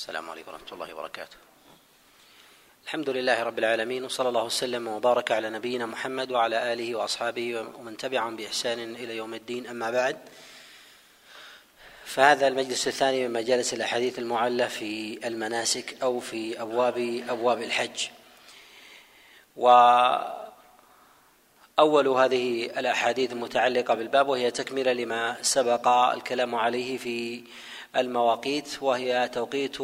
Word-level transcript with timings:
السلام 0.00 0.30
عليكم 0.30 0.52
ورحمة 0.52 0.72
الله 0.72 0.94
وبركاته. 0.94 1.36
الحمد 2.84 3.10
لله 3.10 3.42
رب 3.42 3.58
العالمين 3.58 4.04
وصلى 4.04 4.28
الله 4.28 4.44
وسلم 4.44 4.88
وبارك 4.88 5.32
على 5.32 5.50
نبينا 5.50 5.86
محمد 5.86 6.30
وعلى 6.32 6.72
آله 6.72 6.94
وأصحابه 6.94 7.60
ومن 7.60 7.96
تبعهم 7.96 8.36
بإحسان 8.36 8.78
إلى 8.94 9.16
يوم 9.16 9.34
الدين 9.34 9.66
أما 9.66 9.90
بعد 9.90 10.16
فهذا 12.04 12.48
المجلس 12.48 12.88
الثاني 12.88 13.28
من 13.28 13.32
مجالس 13.32 13.74
الأحاديث 13.74 14.18
المعلة 14.18 14.66
في 14.66 15.20
المناسك 15.26 16.02
أو 16.02 16.20
في 16.20 16.62
أبواب 16.62 17.24
أبواب 17.28 17.62
الحج. 17.62 18.08
وأول 19.56 20.48
هذه 22.08 22.66
الأحاديث 22.66 23.32
المتعلقة 23.32 23.94
بالباب 23.94 24.28
وهي 24.28 24.50
تكملة 24.50 24.92
لما 24.92 25.36
سبق 25.42 25.88
الكلام 25.88 26.54
عليه 26.54 26.98
في 26.98 27.44
المواقيت 27.96 28.82
وهي 28.82 29.28
توقيت 29.28 29.78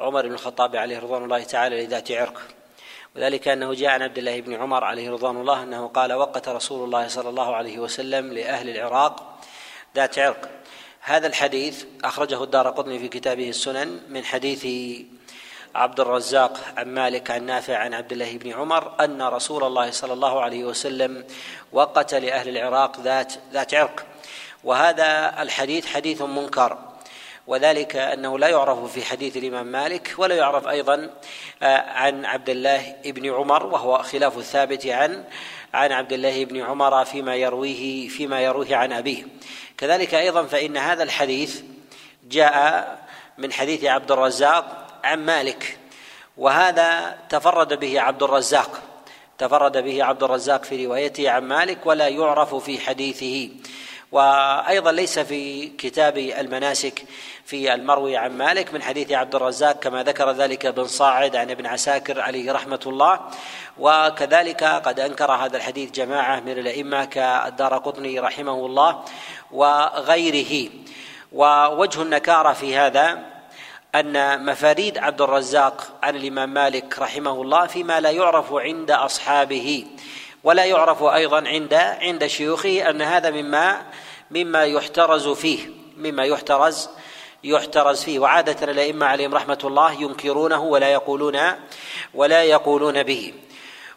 عمر 0.00 0.26
بن 0.26 0.34
الخطاب 0.34 0.76
عليه 0.76 0.98
رضوان 0.98 1.24
الله 1.24 1.42
تعالى 1.42 1.84
لذات 1.84 2.12
عرق. 2.12 2.42
وذلك 3.16 3.48
أنه 3.48 3.74
جاء 3.74 3.90
عن 3.90 4.02
عبد 4.02 4.18
الله 4.18 4.40
بن 4.40 4.54
عمر 4.54 4.84
عليه 4.84 5.10
رضوان 5.10 5.36
الله 5.36 5.62
أنه 5.62 5.86
قال 5.86 6.12
وقت 6.12 6.48
رسول 6.48 6.84
الله 6.84 7.08
صلى 7.08 7.28
الله 7.28 7.56
عليه 7.56 7.78
وسلم 7.78 8.32
لأهل 8.32 8.68
العراق 8.68 9.38
ذات 9.96 10.18
عرق. 10.18 10.50
هذا 11.00 11.26
الحديث 11.26 11.84
أخرجه 12.04 12.44
الدار 12.44 12.70
قطني 12.70 12.98
في 12.98 13.08
كتابه 13.08 13.48
السنن 13.48 14.00
من 14.08 14.24
حديث 14.24 14.66
عبد 15.74 16.00
الرزاق 16.00 16.60
عن 16.76 16.94
مالك 16.94 17.30
عن 17.30 17.46
نافع 17.46 17.76
عن 17.76 17.94
عبد 17.94 18.12
الله 18.12 18.38
بن 18.38 18.52
عمر 18.52 19.04
أن 19.04 19.22
رسول 19.22 19.64
الله 19.64 19.90
صلى 19.90 20.12
الله 20.12 20.40
عليه 20.40 20.64
وسلم 20.64 21.24
وقت 21.72 22.14
لأهل 22.14 22.48
العراق 22.48 23.00
ذات 23.00 23.32
ذات 23.52 23.74
عرق. 23.74 24.06
وهذا 24.64 25.42
الحديث 25.42 25.86
حديث 25.86 26.22
منكر. 26.22 26.93
وذلك 27.46 27.96
أنه 27.96 28.38
لا 28.38 28.48
يعرف 28.48 28.92
في 28.92 29.04
حديث 29.04 29.36
الإمام 29.36 29.66
مالك 29.66 30.14
ولا 30.18 30.34
يعرف 30.34 30.68
أيضا 30.68 31.10
آه، 31.62 31.76
عن 31.76 32.24
عبد 32.24 32.50
الله 32.50 32.94
بن 33.04 33.34
عمر 33.34 33.66
وهو 33.66 34.02
خلاف 34.02 34.38
الثابت 34.38 34.86
عن 34.86 35.24
عن 35.74 35.92
عبد 35.92 36.12
الله 36.12 36.44
بن 36.44 36.60
عمر 36.62 37.04
فيما 37.04 37.36
يرويه 37.36 38.08
فيما 38.08 38.40
يرويه 38.40 38.76
عن 38.76 38.92
أبيه. 38.92 39.26
كذلك 39.78 40.14
أيضا 40.14 40.42
فإن 40.42 40.76
هذا 40.76 41.02
الحديث 41.02 41.62
جاء 42.28 42.98
من 43.38 43.52
حديث 43.52 43.84
عبد 43.84 44.12
الرزاق 44.12 44.86
عن 45.04 45.26
مالك 45.26 45.78
وهذا 46.36 47.18
تفرد 47.28 47.80
به 47.80 48.00
عبد 48.00 48.22
الرزاق. 48.22 48.82
تفرد 49.38 49.78
به 49.78 50.04
عبد 50.04 50.22
الرزاق 50.22 50.64
في 50.64 50.86
روايته 50.86 51.30
عن 51.30 51.44
مالك 51.44 51.78
ولا 51.86 52.08
يعرف 52.08 52.54
في 52.54 52.80
حديثه. 52.80 53.50
وأيضا 54.14 54.92
ليس 54.92 55.18
في 55.18 55.66
كتاب 55.66 56.18
المناسك 56.18 57.04
في 57.44 57.74
المروي 57.74 58.16
عن 58.16 58.38
مالك 58.38 58.74
من 58.74 58.82
حديث 58.82 59.12
عبد 59.12 59.34
الرزاق 59.34 59.78
كما 59.80 60.02
ذكر 60.02 60.30
ذلك 60.30 60.66
بن 60.66 60.84
صاعد 60.86 61.36
عن 61.36 61.50
ابن 61.50 61.66
عساكر 61.66 62.20
عليه 62.20 62.52
رحمة 62.52 62.80
الله. 62.86 63.20
وكذلك 63.78 64.64
قد 64.64 65.00
أنكر 65.00 65.32
هذا 65.32 65.56
الحديث 65.56 65.90
جماعة 65.90 66.40
من 66.40 66.52
الأئمة 66.52 67.04
كالدار 67.04 67.78
قطني 67.78 68.20
رحمه 68.20 68.66
الله 68.66 69.04
وغيره. 69.52 70.70
ووجه 71.32 72.02
النكارة 72.02 72.52
في 72.52 72.76
هذا 72.76 73.18
أن 73.94 74.44
مفاريد 74.46 74.98
عبد 74.98 75.20
الرزاق 75.20 75.98
عن 76.02 76.16
الإمام 76.16 76.54
مالك 76.54 76.98
رحمه 76.98 77.42
الله 77.42 77.66
فيما 77.66 78.00
لا 78.00 78.10
يعرف 78.10 78.52
عند 78.52 78.90
أصحابه 78.90 79.86
ولا 80.44 80.64
يعرف 80.64 81.02
أيضا 81.02 81.48
عند 81.48 81.74
عند 81.74 82.26
شيوخه 82.26 82.90
أن 82.90 83.02
هذا 83.02 83.30
مما 83.30 83.82
مما 84.30 84.64
يحترز 84.64 85.28
فيه 85.28 85.68
مما 85.96 86.24
يحترز 86.24 86.90
يحترز 87.44 88.04
فيه. 88.04 88.18
وعادة 88.18 88.72
الأئمة 88.72 89.06
عليهم 89.06 89.34
رحمة 89.34 89.58
الله 89.64 89.92
ينكرونه 89.92 90.62
ولا 90.62 90.88
يقولون 90.88 91.40
ولا 92.14 92.42
يقولون 92.42 93.02
به. 93.02 93.34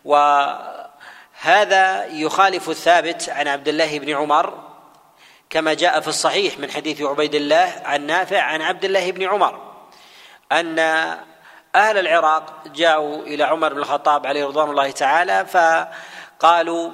وهذا 0.06 2.06
يخالف 2.06 2.70
الثابت 2.70 3.30
عن 3.30 3.48
عبد 3.48 3.68
الله 3.68 4.00
بن 4.00 4.10
عمر 4.10 4.68
كما 5.50 5.74
جاء 5.74 6.00
في 6.00 6.08
الصحيح 6.08 6.60
من 6.60 6.72
حديث 6.72 7.02
عبيد 7.02 7.36
الله 7.36 7.82
عن 7.86 8.06
نافع 8.06 8.42
عن 8.42 8.62
عبد 8.62 8.86
الله 8.86 9.12
بن 9.12 9.24
عمر 9.24 9.62
أن 10.52 10.80
أهل 11.76 11.98
العراق 11.98 12.64
جاءوا 12.76 13.24
إلى 13.24 13.44
عمر 13.44 13.74
بن 13.74 13.80
الخطاب 13.80 14.28
عليه 14.28 14.46
رضوان 14.46 14.70
الله 14.70 14.92
تعالى 14.92 15.46
فقالوا 15.46 16.92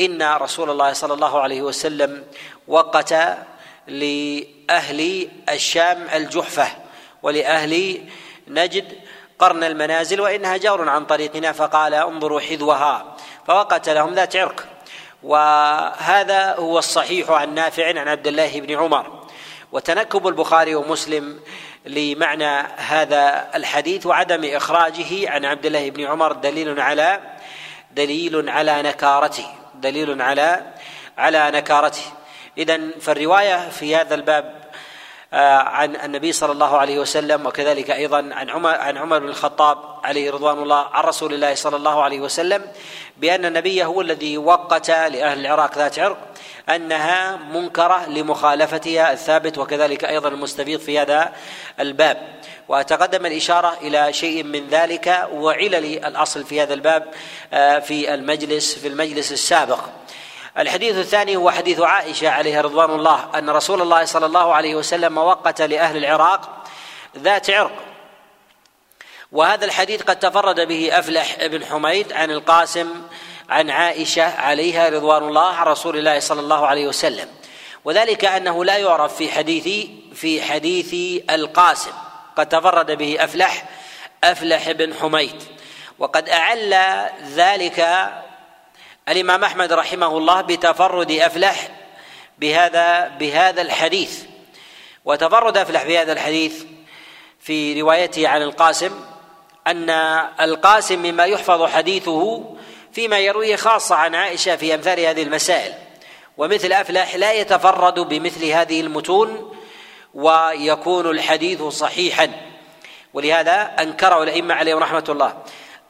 إن 0.00 0.22
رسول 0.22 0.70
الله 0.70 0.92
صلى 0.92 1.14
الله 1.14 1.40
عليه 1.40 1.62
وسلم 1.62 2.24
وقت 2.68 3.14
لأهل 3.86 5.28
الشام 5.48 6.08
الجحفة 6.14 6.68
ولأهل 7.22 8.00
نجد 8.48 8.92
قرن 9.38 9.64
المنازل 9.64 10.20
وإنها 10.20 10.56
جور 10.56 10.88
عن 10.88 11.04
طريقنا 11.04 11.52
فقال 11.52 11.94
انظروا 11.94 12.40
حذوها 12.40 13.16
فوقت 13.46 13.88
لهم 13.88 14.14
ذات 14.14 14.36
عرق. 14.36 14.66
وهذا 15.22 16.54
هو 16.54 16.78
الصحيح 16.78 17.30
عن 17.30 17.54
نافع 17.54 17.88
عن 17.88 18.08
عبد 18.08 18.26
الله 18.26 18.60
بن 18.60 18.74
عمر. 18.76 19.22
وتنكب 19.72 20.28
البخاري 20.28 20.74
ومسلم 20.74 21.40
لمعنى 21.86 22.58
هذا 22.76 23.50
الحديث 23.54 24.06
وعدم 24.06 24.56
إخراجه 24.56 25.30
عن 25.30 25.44
عبد 25.44 25.66
الله 25.66 25.90
بن 25.90 26.04
عمر 26.04 26.32
دليل 26.32 26.80
على 26.80 27.20
دليل 27.90 28.48
على 28.48 28.82
نكارته. 28.82 29.61
دليل 29.82 30.22
على 30.22 30.72
على 31.18 31.50
نكارته. 31.50 32.02
اذا 32.58 32.80
فالرواية 33.00 33.68
في 33.68 33.96
هذا 33.96 34.14
الباب 34.14 34.62
آه، 35.32 35.58
عن 35.58 35.96
النبي 35.96 36.32
صلى 36.32 36.52
الله 36.52 36.78
عليه 36.78 36.98
وسلم 36.98 37.46
وكذلك 37.46 37.90
أيضا 37.90 38.30
عن 38.32 38.50
عمر 38.50 38.70
عن 38.70 38.98
عمر 38.98 39.18
بن 39.18 39.28
الخطاب 39.28 39.78
عليه 40.04 40.30
رضوان 40.30 40.58
الله 40.58 40.86
عن 40.92 41.04
رسول 41.04 41.34
الله 41.34 41.54
صلى 41.54 41.76
الله 41.76 42.02
عليه 42.02 42.20
وسلم 42.20 42.64
بأن 43.16 43.44
النبي 43.44 43.84
هو 43.84 44.00
الذي 44.00 44.38
وقت 44.38 44.90
لأهل 44.90 45.40
العراق 45.40 45.78
ذات 45.78 45.98
عرق 45.98 46.18
أنها 46.68 47.36
منكرة 47.36 48.08
لمخالفتها 48.08 49.12
الثابت 49.12 49.58
وكذلك 49.58 50.04
أيضا 50.04 50.28
المستفيض 50.28 50.80
في 50.80 50.98
هذا 50.98 51.32
الباب. 51.80 52.41
وتقدم 52.68 53.26
الإشارة 53.26 53.76
إلى 53.82 54.12
شيء 54.12 54.42
من 54.42 54.68
ذلك 54.68 55.28
وعلل 55.32 56.06
الأصل 56.06 56.44
في 56.44 56.62
هذا 56.62 56.74
الباب 56.74 57.14
آه، 57.52 57.78
في 57.78 58.14
المجلس 58.14 58.78
في 58.78 58.88
المجلس 58.88 59.32
السابق. 59.32 59.78
الحديث 60.58 60.96
الثاني 60.96 61.36
هو 61.36 61.50
حديث 61.50 61.80
عائشة 61.80 62.30
عليها 62.30 62.60
رضوان 62.60 62.90
الله 62.90 63.28
أن 63.34 63.50
رسول 63.50 63.82
الله 63.82 64.04
صلى 64.04 64.26
الله 64.26 64.54
عليه 64.54 64.74
وسلم 64.74 65.18
وقت 65.18 65.62
لأهل 65.62 65.96
العراق 65.96 66.64
ذات 67.18 67.50
عرق. 67.50 67.72
وهذا 69.32 69.64
الحديث 69.64 70.02
قد 70.02 70.18
تفرد 70.18 70.60
به 70.60 70.98
أفلح 70.98 71.46
بن 71.46 71.64
حميد 71.64 72.12
عن 72.12 72.30
القاسم 72.30 72.88
عن 73.50 73.70
عائشة 73.70 74.40
عليها 74.40 74.88
رضوان 74.88 75.22
الله 75.22 75.54
عن 75.54 75.66
رسول 75.66 75.98
الله 75.98 76.20
صلى 76.20 76.40
الله 76.40 76.66
عليه 76.66 76.88
وسلم. 76.88 77.28
وذلك 77.84 78.24
أنه 78.24 78.64
لا 78.64 78.76
يعرف 78.76 79.16
في 79.16 79.32
حديث 79.32 79.88
في 80.14 80.42
حديث 80.42 81.22
القاسم. 81.30 81.92
قد 82.36 82.48
تفرد 82.48 82.90
به 82.90 83.16
أفلح 83.24 83.64
أفلح 84.24 84.70
بن 84.70 84.94
حميد. 84.94 85.42
وقد 85.98 86.28
أعل 86.28 86.74
ذلك 87.22 88.08
الإمام 89.08 89.44
أحمد 89.44 89.72
رحمه 89.72 90.18
الله 90.18 90.40
بتفرد 90.40 91.10
أفلح 91.10 91.68
بهذا 92.38 93.08
بهذا 93.08 93.62
الحديث. 93.62 94.22
وتفرد 95.04 95.56
أفلح 95.56 95.82
بهذا 95.82 96.12
الحديث 96.12 96.64
في 97.40 97.80
روايته 97.80 98.28
عن 98.28 98.42
القاسم 98.42 99.04
أن 99.66 99.90
القاسم 100.40 100.98
مما 100.98 101.24
يحفظ 101.24 101.64
حديثه 101.64 102.44
فيما 102.92 103.18
يرويه 103.18 103.56
خاصة 103.56 103.94
عن 103.94 104.14
عائشة 104.14 104.56
في 104.56 104.74
أمثال 104.74 105.00
هذه 105.00 105.22
المسائل. 105.22 105.72
ومثل 106.36 106.72
أفلح 106.72 107.14
لا 107.16 107.32
يتفرد 107.32 108.00
بمثل 108.00 108.44
هذه 108.44 108.80
المتون 108.80 109.56
ويكون 110.14 111.10
الحديث 111.10 111.62
صحيحا. 111.62 112.30
ولهذا 113.14 113.74
أنكره 113.78 114.22
الأئمة 114.22 114.54
عليهم 114.54 114.78
رحمة 114.78 115.04
الله. 115.08 115.42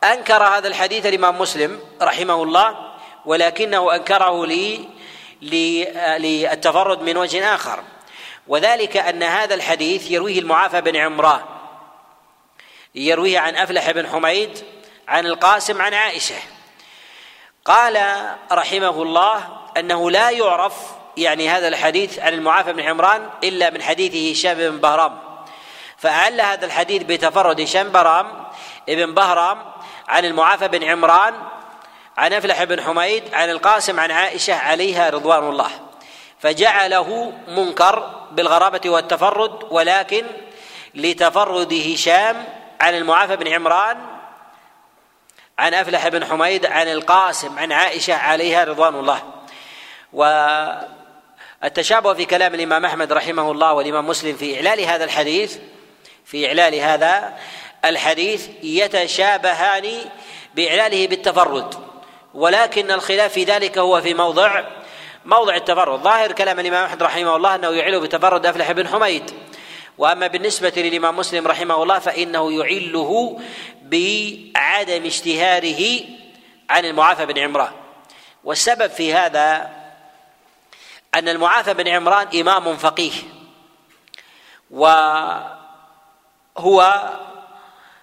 أنكر 0.05 0.43
هذا 0.43 0.69
الحديث 0.69 1.07
الإمام 1.07 1.39
مسلم 1.39 1.81
رحمه 2.03 2.43
الله 2.43 2.93
ولكنه 3.27 3.95
أنكره 3.95 4.47
لي 4.47 4.89
للتفرد 6.19 7.03
من 7.03 7.17
وجه 7.17 7.55
آخر. 7.55 7.83
وذلك 8.49 8.97
أن 8.97 9.23
هذا 9.23 9.55
الحديث 9.55 10.11
يرويه 10.11 10.39
المعافى 10.39 10.81
بن 10.81 10.97
عمران 10.97 11.41
يرويه 12.95 13.39
عن 13.39 13.57
أفلح 13.57 13.91
بن 13.91 14.09
حميد 14.09 14.65
عن 15.09 15.27
القاسم 15.27 15.83
عن 15.83 15.95
عائشة. 15.95 16.35
قال 17.65 18.27
رحمه 18.53 19.03
الله 19.03 19.49
أنه 19.77 20.11
لا 20.11 20.31
يعرف 20.31 20.75
يعني 21.17 21.49
هذا 21.49 21.69
الحديث 21.69 22.19
عن 22.19 22.35
المعافى 22.35 22.73
بن 22.73 22.81
عمران 22.81 23.29
إلا 23.45 23.71
من 23.71 23.83
حديث 23.83 24.37
هشام 24.37 24.55
بن 24.55 24.79
بهرام. 24.79 25.19
فأعل 25.99 26.41
هذا 26.41 26.67
الحديث 26.67 27.03
بتفرد 27.03 27.61
هشام 27.61 27.89
بهرام 27.89 28.27
ابن 28.89 29.15
بهرام 29.15 29.59
عن 30.09 30.25
المعافى 30.25 30.69
بن 30.69 30.85
عمران 30.85 31.35
عن 32.17 32.33
أفلح 32.33 32.65
بن 32.65 32.83
حميد 32.83 33.35
عن 33.35 33.51
القاسم 33.51 34.01
عن 34.01 34.11
عائشة 34.11 34.55
عليها 34.55 35.11
رضوان 35.11 35.49
الله. 35.49 35.71
فجعله 36.39 37.33
منكر 37.49 38.27
بالغرابة 38.33 38.91
والتفرد 38.91 39.67
ولكن 39.71 40.27
لتفرد 40.95 41.75
هشام 41.75 42.45
عن 42.81 42.95
المعافى 42.95 43.37
بن 43.37 43.49
عمران 43.49 43.99
عن 45.59 45.75
أفلح 45.75 46.09
بن 46.09 46.25
حميد 46.25 46.67
عن 46.67 46.89
القاسم 46.89 47.59
عن 47.59 47.73
عائشة 47.73 48.15
عليها 48.15 48.65
رضوان 48.65 48.95
الله. 48.95 49.23
والتشابه 51.63 52.15
في 52.15 52.25
كلام 52.25 52.55
الإمام 52.55 52.85
أحمد 52.85 53.13
رحمه 53.13 53.51
الله 53.51 53.73
والإمام 53.73 54.07
مسلم 54.07 54.37
في 54.37 54.57
إعلال 54.57 54.81
هذا 54.81 55.05
الحديث 55.05 55.59
في 56.25 56.47
إعلال 56.47 56.75
هذا 56.75 57.35
الحديث 57.85 58.49
يتشابهان 58.63 59.89
بإعلاله 60.55 61.07
بالتفرد. 61.07 61.75
ولكن 62.35 62.91
الخلاف 62.91 63.33
في 63.33 63.45
ذلك 63.45 63.79
هو 63.79 64.01
في 64.01 64.15
موضع 64.15 64.65
موضع 65.25 65.57
التفرد. 65.57 66.01
ظاهر 66.01 66.33
كلام 66.33 66.61
الإمام 66.61 66.85
أحمد 66.85 67.03
رحمه 67.03 67.37
الله 67.37 67.55
أنه 67.55 67.71
يعل 67.71 68.01
بتفرد 68.01 68.47
أفلح 68.47 68.73
بن 68.73 68.89
حميد. 68.89 69.31
وأما 69.99 70.27
بالنسبة 70.27 70.73
للإمام 70.77 71.17
مسلم 71.17 71.47
رحمه 71.47 71.83
الله 71.83 71.99
فإنه 71.99 72.53
يعله 72.53 73.41
بعدم 73.83 75.07
اشتهاره 75.07 76.01
عن 76.71 76.85
المعافى 76.85 77.27
بن 77.27 77.39
عمران. 77.39 77.73
والسبب 78.45 78.91
في 78.91 79.15
هذا 79.15 79.82
أن 81.15 81.29
المعافى 81.29 81.75
بن 81.75 81.89
عمران 81.89 82.41
إمام 82.41 82.77
فقيه 82.77 83.13
وهو 84.71 85.53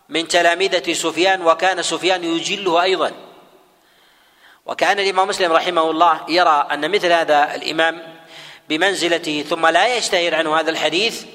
من 0.10 0.28
تلامذه 0.28 0.94
سفيان 0.94 1.42
وكان 1.42 1.82
سفيان 1.82 2.24
يجله 2.24 2.82
أيضا. 2.82 3.12
وكان 4.66 5.00
الإمام 5.00 5.28
مسلم 5.28 5.52
رحمه 5.52 5.92
الله 5.92 6.26
يرى 6.28 6.68
أن 6.72 6.92
مثل 6.92 7.12
هذا 7.12 7.56
الإمام 7.56 8.20
بمنزلته 8.70 9.46
ثم 9.50 9.68
لا 9.68 9.96
يشتهر 9.98 10.36
عنه 10.36 10.60
هذا 10.60 10.70
الحديث 10.72 11.26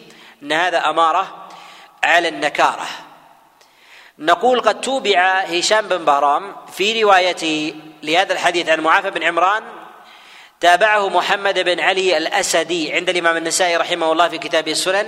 أن 0.42 0.52
هذا 0.52 0.90
أمارة 0.90 1.48
على 2.04 2.28
النكارة. 2.28 2.86
نقول 4.18 4.60
قد 4.60 4.80
توبع 4.80 5.40
هشام 5.40 5.88
بن 5.88 6.04
بهرام 6.04 6.56
في 6.72 7.02
روايته 7.02 7.74
لهذا 8.02 8.32
الحديث 8.32 8.68
عن 8.68 8.80
معافى 8.80 9.10
بن 9.10 9.22
عمران 9.22 9.83
تابعه 10.64 11.08
محمد 11.08 11.58
بن 11.58 11.81
علي 11.81 12.16
الأسدي 12.16 12.93
عند 12.93 13.08
الإمام 13.08 13.37
النسائي 13.37 13.76
رحمه 13.76 14.12
الله 14.12 14.28
في 14.28 14.38
كتابه 14.38 14.72
السنن 14.72 15.06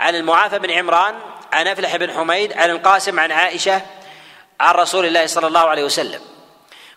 عن 0.00 0.14
المعافى 0.14 0.58
بن 0.58 0.70
عمران 0.70 1.14
عن 1.52 1.66
أفلح 1.66 1.96
بن 1.96 2.12
حميد 2.12 2.52
عن 2.52 2.70
القاسم 2.70 3.20
عن 3.20 3.32
عائشة 3.32 3.82
عن 4.60 4.74
رسول 4.74 5.06
الله 5.06 5.26
صلى 5.26 5.46
الله 5.46 5.60
عليه 5.60 5.84
وسلم. 5.84 6.20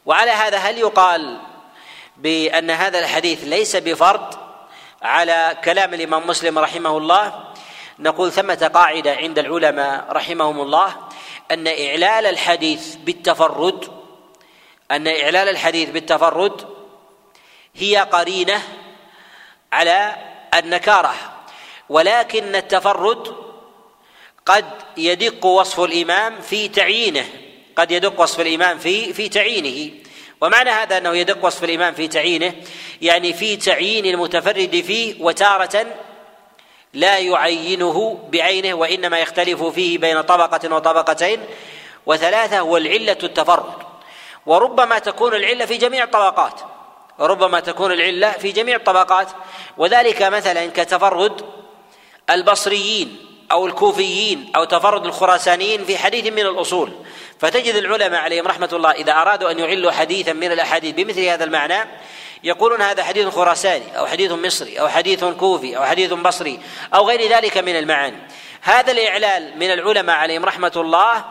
وعلى 0.05 0.31
هذا 0.31 0.57
هل 0.57 0.77
يقال 0.77 1.37
بأن 2.17 2.71
هذا 2.71 2.99
الحديث 2.99 3.43
ليس 3.43 3.75
بفرد 3.75 4.35
على 5.01 5.57
كلام 5.63 5.93
الإمام 5.93 6.27
مسلم 6.27 6.59
رحمه 6.59 6.97
الله؟ 6.97 7.43
نقول 7.99 8.31
ثمة 8.31 8.71
قاعدة 8.73 9.15
عند 9.15 9.39
العلماء 9.39 10.05
رحمهم 10.11 10.61
الله 10.61 10.95
أن 11.51 11.67
إعلال 11.67 12.25
الحديث 12.25 12.95
بالتفرد 12.95 13.85
أن 14.91 15.07
إعلال 15.07 15.49
الحديث 15.49 15.89
بالتفرد 15.89 16.78
هي 17.75 17.97
قرينة 17.97 18.63
على 19.73 20.15
النكارة 20.55 21.13
ولكن 21.89 22.55
التفرد 22.55 23.35
قد 24.45 24.65
يدق 24.97 25.45
وصف 25.45 25.79
الإمام 25.79 26.41
في 26.41 26.67
تعيينه 26.67 27.25
قد 27.75 27.91
يدق 27.91 28.21
وصف 28.21 28.39
الإمام 28.39 28.77
في 28.77 29.13
في 29.13 29.29
تعيينه. 29.29 29.91
ومعنى 30.41 30.69
هذا 30.69 30.97
أنه 30.97 31.15
يدق 31.15 31.45
وصف 31.45 31.63
الإمام 31.63 31.93
في 31.93 32.07
تعيينه 32.07 32.53
يعني 33.01 33.33
في 33.33 33.55
تعيين 33.55 34.05
المتفرد 34.05 34.83
فيه 34.87 35.15
وتارة 35.23 35.85
لا 36.93 37.17
يعينه 37.17 38.19
بعينه 38.31 38.73
وإنما 38.73 39.19
يختلف 39.19 39.63
فيه 39.63 39.97
بين 39.97 40.21
طبقة 40.21 40.75
وطبقتين. 40.75 41.39
وثلاثة 42.05 42.61
والعلة 42.61 43.17
التفرد. 43.23 43.73
وربما 44.45 44.99
تكون 44.99 45.33
العلة 45.33 45.65
في 45.65 45.77
جميع 45.77 46.03
الطبقات. 46.03 46.61
وربما 47.19 47.59
تكون 47.59 47.91
العلة 47.91 48.31
في 48.31 48.51
جميع 48.51 48.75
الطبقات. 48.75 49.27
وذلك 49.77 50.21
مثلا 50.21 50.65
كتفرد 50.67 51.41
البصريين 52.29 53.25
أو 53.51 53.65
الكوفيين 53.67 54.51
أو 54.55 54.63
تفرد 54.63 55.05
الخراسانيين 55.05 55.85
في 55.85 55.97
حديث 55.97 56.25
من 56.33 56.39
الأصول. 56.39 56.91
فتجد 57.39 57.75
العلماء 57.75 58.21
عليهم 58.21 58.47
رحمة 58.47 58.69
الله 58.73 58.91
إذا 58.91 59.11
أرادوا 59.11 59.51
أن 59.51 59.59
يعلوا 59.59 59.91
حديثا 59.91 60.33
من 60.33 60.51
الأحاديث 60.51 60.95
بمثل 60.95 61.25
هذا 61.25 61.43
المعنى 61.43 61.89
يقولون 62.43 62.81
هذا 62.81 63.03
حديث 63.03 63.27
خراساني 63.27 63.99
أو 63.99 64.05
حديث 64.05 64.31
مصري 64.31 64.79
أو 64.79 64.87
حديث 64.87 65.23
كوفي 65.23 65.77
أو 65.77 65.83
حديث 65.83 66.13
بصري 66.13 66.59
أو 66.93 67.07
غير 67.07 67.31
ذلك 67.31 67.57
من 67.57 67.75
المعاني. 67.75 68.17
هذا 68.61 68.91
الإعلال 68.91 69.59
من 69.59 69.71
العلماء 69.71 70.15
عليهم 70.15 70.45
رحمة 70.45 70.71
الله 70.75 71.25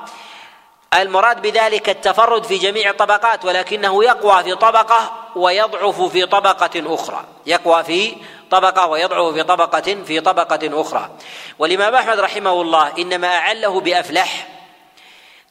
المراد 0.95 1.43
بذلك 1.43 1.89
التفرد 1.89 2.45
في 2.45 2.59
جميع 2.59 2.91
الطبقات 2.91 3.45
ولكنه 3.45 4.05
يقوى 4.05 4.43
في 4.43 4.55
طبقة 4.55 5.29
ويضعف 5.37 6.03
في 6.03 6.27
طبقة 6.27 6.95
أخرى. 6.95 7.25
يقوى 7.47 7.85
في 7.85 8.17
طبقة 8.51 8.87
ويضعف 8.87 9.35
في 9.35 9.43
طبقة 9.43 10.05
في 10.05 10.21
طبقة 10.21 10.81
أخرى. 10.81 11.11
والإمام 11.59 11.95
أحمد 11.95 12.21
رحمه 12.21 12.63
الله 12.63 12.93
إنما 12.99 13.29
أعله 13.29 13.81
بأفلح 13.81 14.49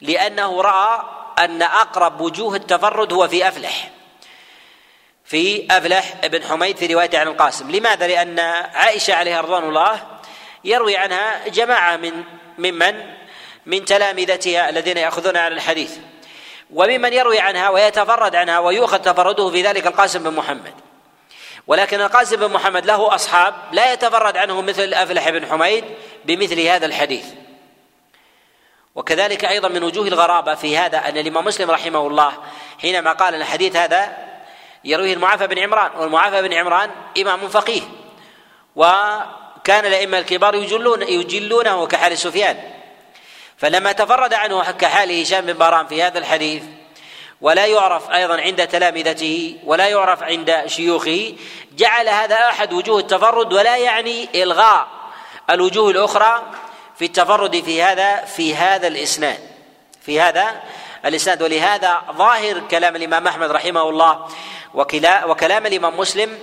لأنه 0.00 0.62
رأى 0.62 1.02
أن 1.38 1.62
أقرب 1.62 2.20
وجوه 2.20 2.56
التفرد 2.56 3.12
هو 3.12 3.28
في 3.28 3.48
أفلح. 3.48 3.90
في 5.24 5.66
أفلح 5.70 6.26
بن 6.26 6.44
حميد 6.44 6.76
في 6.76 6.94
روايته 6.94 7.18
عن 7.18 7.28
القاسم. 7.28 7.70
لماذا؟ 7.70 8.06
لأن 8.06 8.38
عائشة 8.74 9.14
عليها 9.14 9.40
رضوان 9.40 9.64
الله 9.64 10.06
يروي 10.64 10.96
عنها 10.96 11.48
جماعة 11.48 11.96
من 11.96 12.24
ممن 12.58 13.18
من 13.68 13.84
تلامذتها 13.84 14.68
الذين 14.68 14.96
يأخذون 14.96 15.36
على 15.36 15.54
الحديث. 15.54 15.96
وممن 16.74 17.12
يروي 17.12 17.40
عنها 17.40 17.68
ويتفرد 17.68 18.36
عنها 18.36 18.58
ويؤخذ 18.58 18.98
تفرده 18.98 19.50
في 19.50 19.62
ذلك 19.62 19.86
القاسم 19.86 20.22
بن 20.22 20.36
محمد. 20.36 20.74
ولكن 21.66 22.00
القاسم 22.00 22.36
بن 22.36 22.52
محمد 22.52 22.86
له 22.86 23.14
أصحاب 23.14 23.54
لا 23.72 23.92
يتفرد 23.92 24.36
عنه 24.36 24.60
مثل 24.62 24.94
أفلح 24.94 25.30
بن 25.30 25.46
حميد 25.46 25.84
بمثل 26.24 26.60
هذا 26.60 26.86
الحديث. 26.86 27.24
وكذلك 28.94 29.44
أيضا 29.44 29.68
من 29.68 29.82
وجوه 29.82 30.08
الغرابة 30.08 30.54
في 30.54 30.78
هذا 30.78 30.98
أن 30.98 31.18
الإمام 31.18 31.44
مسلم 31.44 31.70
رحمه 31.70 32.06
الله 32.06 32.32
حينما 32.82 33.12
قال 33.12 33.34
أن 33.34 33.40
الحديث 33.40 33.76
هذا 33.76 34.16
يرويه 34.84 35.14
المعافى 35.14 35.46
بن 35.46 35.58
عمران 35.58 35.90
والمعافى 35.96 36.42
بن 36.42 36.54
عمران 36.54 36.90
إمام 37.18 37.48
فقيه. 37.48 37.82
وكان 38.76 39.86
الأئمة 39.86 40.18
الكبار 40.18 40.54
يجلون 40.54 41.02
يجلونه 41.02 41.86
كحال 41.86 42.18
سفيان. 42.18 42.77
فلما 43.58 43.92
تفرد 43.92 44.34
عنه 44.34 44.70
كحال 44.70 45.20
هشام 45.22 45.46
بن 45.46 45.52
باران 45.52 45.86
في 45.86 46.02
هذا 46.02 46.18
الحديث 46.18 46.62
ولا 47.40 47.66
يعرف 47.66 48.10
أيضا 48.10 48.40
عند 48.40 48.66
تلامذته 48.66 49.56
ولا 49.64 49.88
يعرف 49.88 50.22
عند 50.22 50.62
شيوخه 50.66 51.34
جعل 51.72 52.08
هذا 52.08 52.36
أحد 52.36 52.72
وجوه 52.72 53.00
التفرد 53.00 53.52
ولا 53.52 53.76
يعني 53.76 54.28
إلغاء 54.42 54.88
الوجوه 55.50 55.90
الأخرى 55.90 56.42
في 56.98 57.04
التفرد 57.04 57.60
في 57.60 57.82
هذا 57.82 58.24
في 58.24 58.54
هذا 58.54 58.86
الإسناد. 58.86 59.38
في 60.02 60.20
هذا 60.20 60.62
الإسناد. 61.04 61.42
ولهذا 61.42 62.02
ظاهر 62.12 62.60
كلام 62.70 62.96
الإمام 62.96 63.26
أحمد 63.26 63.50
رحمه 63.50 63.88
الله 63.88 64.28
وكلا 64.74 65.24
وكلام 65.24 65.66
الإمام 65.66 65.96
مسلم 65.96 66.38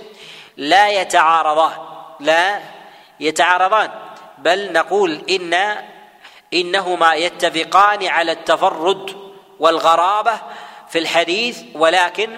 لا 0.56 0.88
يتعارضان 0.88 1.72
لا 2.20 2.60
يتعارضان. 3.20 3.90
بل 4.38 4.72
نقول 4.72 5.22
إن 5.30 5.76
إنهما 6.54 7.14
يتفقان 7.14 8.06
على 8.06 8.32
التفرد 8.32 9.16
والغرابة 9.60 10.40
في 10.88 10.98
الحديث 10.98 11.62
ولكن 11.74 12.36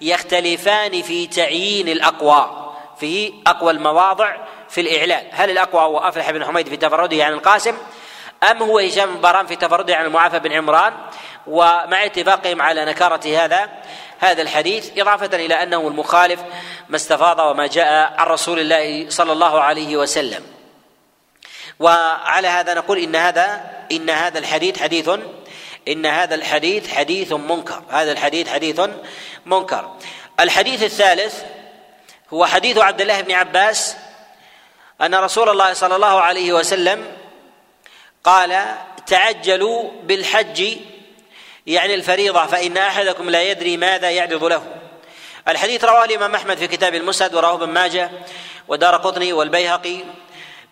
يختلفان 0.00 1.02
في 1.02 1.26
تعيين 1.26 1.88
الأقوى 1.88 2.72
في 3.00 3.32
أقوى 3.46 3.70
المواضع 3.70 4.36
في 4.68 4.80
الإعلان. 4.80 5.26
هل 5.30 5.50
الأقوى 5.50 5.82
هو 5.82 5.98
أفلح 5.98 6.30
بن 6.30 6.44
حميد 6.44 6.68
في 6.68 6.76
تفرده 6.76 7.24
عن 7.24 7.32
القاسم 7.32 7.76
أم 8.50 8.62
هو 8.62 8.78
هشام 8.78 9.14
بن 9.14 9.20
بران 9.20 9.46
في 9.46 9.56
تفرده 9.56 9.96
عن 9.96 10.04
المعافى 10.04 10.38
بن 10.38 10.52
عمران؟ 10.52 10.92
ومع 11.46 12.04
اتفاقهم 12.04 12.62
على 12.62 12.84
نكارة 12.84 13.44
هذا 13.44 13.68
هذا 14.18 14.42
الحديث 14.42 14.98
إضافة 14.98 15.36
إلى 15.36 15.54
أنه 15.54 15.88
المخالف 15.88 16.40
ما 16.88 16.96
استفاض 16.96 17.38
وما 17.38 17.66
جاء 17.66 18.14
عن 18.18 18.26
رسول 18.26 18.60
الله 18.60 19.10
صلى 19.10 19.32
الله 19.32 19.60
عليه 19.60 19.96
وسلم. 19.96 20.59
وعلى 21.80 22.48
هذا 22.48 22.74
نقول 22.74 22.98
إن 22.98 23.16
هذا 23.16 23.70
إن 23.92 24.10
هذا 24.10 24.38
الحديث 24.38 24.82
حديث 24.82 25.10
إن 25.88 26.06
هذا 26.06 26.34
الحديث 26.34 26.94
حديث 26.94 27.32
منكر. 27.32 27.82
هذا 27.90 28.12
الحديث 28.12 28.48
حديث 28.48 28.80
منكر. 29.46 29.96
الحديث 30.40 30.82
الثالث 30.82 31.42
هو 32.32 32.46
حديث 32.46 32.78
عبد 32.78 33.00
الله 33.00 33.20
بن 33.20 33.32
عباس 33.32 33.96
أن 35.00 35.14
رسول 35.14 35.48
الله 35.48 35.72
صلى 35.72 35.96
الله 35.96 36.20
عليه 36.20 36.52
وسلم 36.52 37.16
قال 38.24 38.64
تعجلوا 39.06 39.90
بالحج 40.02 40.76
يعني 41.66 41.94
الفريضة 41.94 42.46
فإن 42.46 42.76
أحدكم 42.76 43.30
لا 43.30 43.42
يدري 43.42 43.76
ماذا 43.76 44.10
يعرض 44.10 44.44
له. 44.44 44.62
الحديث 45.48 45.84
رواه 45.84 46.04
الإمام 46.04 46.34
أحمد 46.34 46.56
في 46.56 46.66
كتاب 46.66 46.94
المسند 46.94 47.34
ورواه 47.34 47.54
ابن 47.54 47.68
ماجه 47.68 48.10
ودار 48.68 48.96
قطني 48.96 49.32
والبيهقي. 49.32 50.00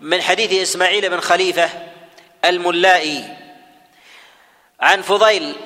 من 0.01 0.23
حديث 0.23 0.53
إسماعيل 0.53 1.11
بن 1.11 1.21
خليفة 1.21 1.71
الملائي 2.45 3.37
عن 4.81 5.03
فضيل 5.03 5.57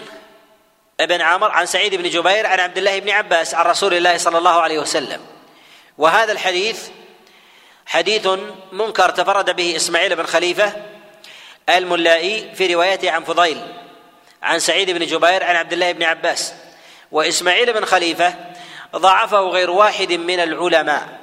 بن 1.00 1.20
عمر 1.20 1.50
عن 1.50 1.66
سعيد 1.66 1.94
بن 1.94 2.10
جبير 2.10 2.46
عن 2.46 2.60
عبد 2.60 2.78
الله 2.78 2.98
بن 2.98 3.10
عباس 3.10 3.54
عن 3.54 3.66
رسول 3.66 3.94
الله 3.94 4.16
صلى 4.16 4.38
الله 4.38 4.60
عليه 4.60 4.78
وسلم. 4.78 5.20
وهذا 5.98 6.32
الحديث 6.32 6.88
حديث 7.86 8.28
منكر 8.72 9.10
تفرد 9.10 9.56
به 9.56 9.76
إسماعيل 9.76 10.16
بن 10.16 10.26
خليفة 10.26 10.72
الملائي 11.68 12.54
في 12.54 12.74
روايته 12.74 13.10
عن 13.10 13.24
فضيل 13.24 13.60
عن 14.42 14.58
سعيد 14.58 14.90
بن 14.90 15.06
جبير 15.06 15.44
عن 15.44 15.56
عبد 15.56 15.72
الله 15.72 15.92
بن 15.92 16.02
عباس. 16.02 16.54
وإسماعيل 17.12 17.72
بن 17.72 17.84
خليفة 17.84 18.34
ضعفه 18.96 19.40
غير 19.40 19.70
واحد 19.70 20.12
من 20.12 20.40
العلماء. 20.40 21.21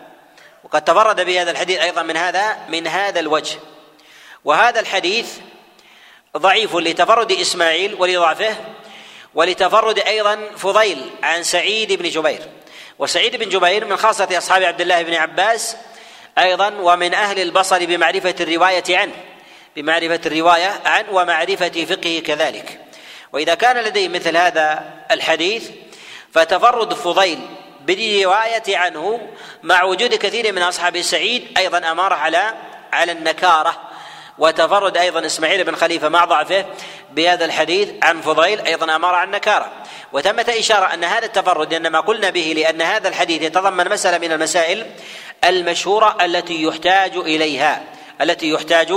وقد 0.64 0.82
تفرد 0.82 1.22
بهذا 1.22 1.52
الحديث 1.52 1.80
أيضا 1.80 2.04
من 2.04 2.18
هذا 2.18 2.58
من 2.70 2.88
هذا 2.88 3.20
الوجه. 3.20 3.60
وهذا 4.46 4.80
الحديث 4.80 5.38
ضعيف 6.38 6.76
لتفرد 6.76 7.32
إسماعيل 7.32 7.94
ولضعفه 7.94 8.56
ولتفرد 9.34 10.00
أيضا 10.00 10.40
فضيل 10.58 11.10
عن 11.24 11.44
سعيد 11.44 11.94
بن 11.94 12.10
جبير. 12.10 12.42
وسعيد 13.00 13.36
بن 13.36 13.50
جبير 13.50 13.86
من 13.86 13.98
خاصة 13.98 14.38
أصحاب 14.38 14.64
عبد 14.64 14.82
الله 14.82 15.02
بن 15.02 15.14
عباس 15.14 15.76
أيضا 16.38 16.68
ومن 16.68 17.14
أهل 17.14 17.40
البصر 17.40 17.86
بمعرفة 17.86 18.36
الرواية 18.40 18.84
عنه 18.90 19.14
بمعرفة 19.76 20.22
الرواية 20.26 20.82
عنه 20.86 21.12
ومعرفة 21.12 21.86
فقهه 21.86 22.20
كذلك. 22.20 22.80
وإذا 23.34 23.56
كان 23.56 23.78
لديه 23.78 24.08
مثل 24.08 24.38
هذا 24.38 24.94
الحديث 25.12 25.70
فتفرد 26.34 26.94
فضيل 26.94 27.40
بالرواية 27.90 28.78
عنه 28.78 29.20
مع 29.64 29.84
وجود 29.84 30.14
كثير 30.14 30.54
من 30.54 30.62
أصحاب 30.62 31.02
سعيد 31.02 31.58
أيضا 31.58 31.92
أمارة 31.92 32.16
على 32.16 32.54
على 32.94 33.12
النكارة 33.12 33.78
وتفرد 34.38 34.98
أيضا 34.98 35.26
إسماعيل 35.26 35.64
بن 35.64 35.76
خليفة 35.76 36.10
مع 36.10 36.26
ضعفه 36.26 36.66
بهذا 37.12 37.46
الحديث 37.46 37.90
عن 38.04 38.22
فضيل 38.22 38.62
أيضا 38.62 38.96
أمر 38.96 39.16
عن 39.16 39.32
نكارة. 39.32 39.72
وتمت 40.14 40.50
إشارة 40.50 40.94
أن 40.94 41.04
هذا 41.04 41.26
التفرد 41.26 41.74
إنما 41.74 42.00
قلنا 42.00 42.30
به 42.30 42.54
لأن 42.56 42.82
هذا 42.82 43.08
الحديث 43.08 43.42
يتضمن 43.42 43.90
مسألة 43.90 44.18
من 44.18 44.32
المسائل 44.32 44.86
المشهورة 45.44 46.18
التي 46.22 46.64
يحتاج 46.64 47.18
إليها 47.18 47.84
التي 48.22 48.50
يحتاج 48.50 48.94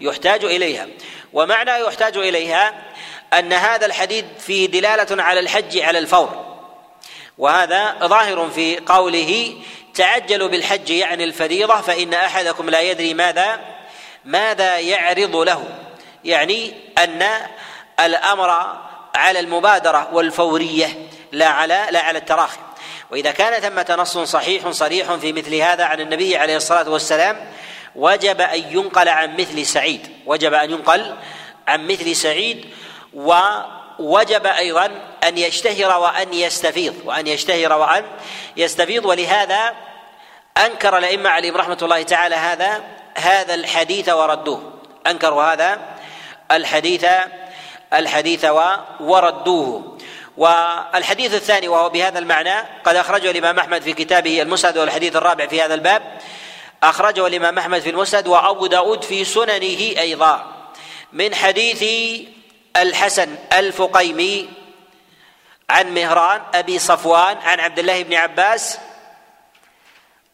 يحتاج 0.00 0.44
إليها. 0.44 0.86
ومعنى 1.32 1.70
يحتاج 1.70 2.16
إليها 2.16 2.72
أن 3.32 3.52
هذا 3.52 3.86
الحديث 3.86 4.24
فيه 4.38 4.66
دلالة 4.66 5.22
على 5.22 5.40
الحج 5.40 5.78
على 5.78 5.98
الفور. 5.98 6.55
وهذا 7.38 7.96
ظاهر 8.04 8.50
في 8.50 8.78
قوله 8.78 9.54
تعجلوا 9.94 10.48
بالحج 10.48 10.90
يعني 10.90 11.24
الفريضة 11.24 11.80
فإن 11.80 12.14
أحدكم 12.14 12.70
لا 12.70 12.80
يدري 12.80 13.14
ماذا 13.14 13.60
ماذا 14.24 14.78
يعرض 14.78 15.36
له. 15.36 15.64
يعني 16.24 16.74
أن 16.98 17.28
الأمر 18.00 18.78
على 19.14 19.40
المبادرة 19.40 20.08
والفورية 20.12 21.08
لا 21.32 21.46
على 21.46 21.86
لا 21.90 22.00
على 22.00 22.18
التراخي. 22.18 22.58
وإذا 23.10 23.30
كان 23.30 23.60
ثمة 23.60 23.96
نص 23.98 24.18
صحيح 24.18 24.68
صريح 24.70 25.14
في 25.14 25.32
مثل 25.32 25.54
هذا 25.54 25.84
عن 25.84 26.00
النبي 26.00 26.36
عليه 26.36 26.56
الصلاة 26.56 26.90
والسلام 26.90 27.52
وجب 27.96 28.40
أن 28.40 28.62
ينقل 28.70 29.08
عن 29.08 29.36
مثل 29.36 29.66
سعيد. 29.66 30.08
وجب 30.26 30.54
أن 30.54 30.70
ينقل 30.70 31.14
عن 31.68 31.86
مثل 31.86 32.16
سعيد 32.16 32.66
ووجب 33.14 34.46
أيضا 34.46 34.90
أن 35.28 35.38
يشتهر 35.38 36.00
وأن 36.00 36.34
يستفيض 36.34 36.94
وأن 37.04 37.26
يشتهر 37.26 37.72
وأن 37.72 38.04
يستفيض. 38.56 39.04
ولهذا 39.04 39.74
أنكر 40.66 40.98
الأئمة 40.98 41.30
عليهم 41.30 41.56
رحمة 41.56 41.78
الله 41.82 42.02
تعالى 42.02 42.34
هذا 42.34 42.80
هذا 43.18 43.54
الحديث 43.54 44.08
وردوه. 44.08 44.72
أنكروا 45.06 45.42
هذا 45.42 45.80
الحديث 46.50 47.06
الحديث 47.92 48.46
وردوه. 49.00 49.98
والحديث 50.36 51.34
الثاني 51.34 51.68
وهو 51.68 51.88
بهذا 51.88 52.18
المعنى 52.18 52.54
قد 52.84 52.96
أخرجه 52.96 53.30
الإمام 53.30 53.58
أحمد 53.58 53.82
في 53.82 53.92
كتابه 53.92 54.42
المسند 54.42 54.78
والحديث 54.78 55.16
الرابع 55.16 55.46
في 55.46 55.62
هذا 55.62 55.74
الباب. 55.74 56.02
أخرجه 56.82 57.26
الإمام 57.26 57.58
أحمد 57.58 57.80
في 57.80 57.90
المسند 57.90 58.26
وأبو 58.26 58.66
داود 58.66 59.04
في 59.04 59.24
سننه 59.24 60.00
أيضا. 60.00 60.52
من 61.12 61.34
حديث 61.34 61.84
الحسن 62.76 63.36
الفقيمي 63.52 64.48
عن 65.70 65.94
مهران 65.94 66.42
أبي 66.54 66.78
صفوان 66.78 67.38
عن 67.38 67.60
عبد 67.60 67.78
الله 67.78 68.02
بن 68.02 68.14
عباس 68.14 68.78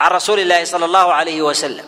عن 0.00 0.10
رسول 0.10 0.40
الله 0.40 0.64
صلى 0.64 0.84
الله 0.84 1.12
عليه 1.12 1.42
وسلم. 1.42 1.86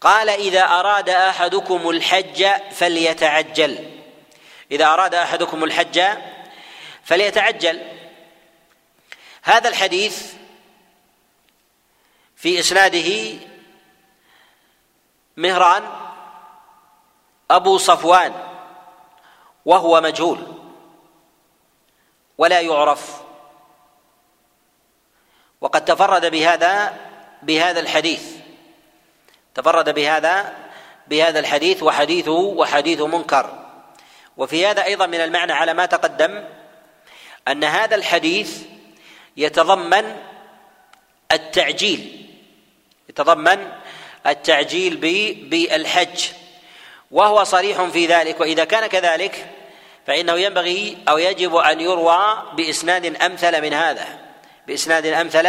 قال 0.00 0.28
إذا 0.28 0.64
أراد 0.64 1.08
أحدكم 1.08 1.90
الحج 1.90 2.46
فليتعجل. 2.72 4.00
إذا 4.70 4.86
أراد 4.86 5.14
أحدكم 5.14 5.64
الحج 5.64 6.02
فليتعجل. 7.04 7.82
هذا 9.42 9.68
الحديث 9.68 10.32
في 12.36 12.60
إسناده 12.60 13.38
مهران 15.36 15.90
أبو 17.50 17.78
صفوان 17.78 18.34
وهو 19.64 20.00
مجهول. 20.00 20.53
ولا 22.38 22.60
يعرف. 22.60 23.22
وقد 25.60 25.84
تفرد 25.84 26.26
بهذا 26.26 26.96
بهذا 27.42 27.80
الحديث. 27.80 28.22
تفرد 29.54 29.94
بهذا 29.94 30.54
بهذا 31.08 31.40
الحديث 31.40 31.82
وحديثه 31.82 32.32
وحديث 32.32 33.00
منكر. 33.00 33.66
وفي 34.36 34.66
هذا 34.66 34.84
أيضا 34.84 35.06
من 35.06 35.20
المعنى 35.20 35.52
على 35.52 35.74
ما 35.74 35.86
تقدم 35.86 36.44
أن 37.48 37.64
هذا 37.64 37.94
الحديث 37.94 38.62
يتضمن 39.36 40.16
التعجيل. 41.32 42.30
يتضمن 43.08 43.72
التعجيل 44.26 44.96
بالحج. 45.50 46.28
وهو 47.10 47.44
صريح 47.44 47.82
في 47.82 48.06
ذلك 48.06 48.40
وإذا 48.40 48.64
كان 48.64 48.86
كذلك 48.86 49.50
فإنه 50.06 50.32
ينبغي 50.32 50.98
أو 51.08 51.18
يجب 51.18 51.56
أن 51.56 51.80
يروى 51.80 52.42
بإسناد 52.52 53.22
أمثل 53.22 53.62
من 53.62 53.74
هذا 53.74 54.06
بإسناد 54.66 55.06
أمثل 55.06 55.46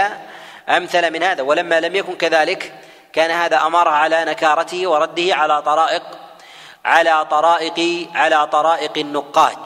أمثل 0.69 1.13
من 1.13 1.23
هذا 1.23 1.43
ولما 1.43 1.79
لم 1.79 1.95
يكن 1.95 2.15
كذلك 2.15 2.73
كان 3.13 3.31
هذا 3.31 3.61
أمر 3.61 3.87
على 3.87 4.25
نكارته 4.25 4.87
ورده 4.87 5.35
على 5.35 5.61
طرائق 5.61 6.03
على 6.85 7.25
طرائق 7.25 8.09
على 8.13 8.47
طرائق 8.47 8.97
النقاد. 8.97 9.57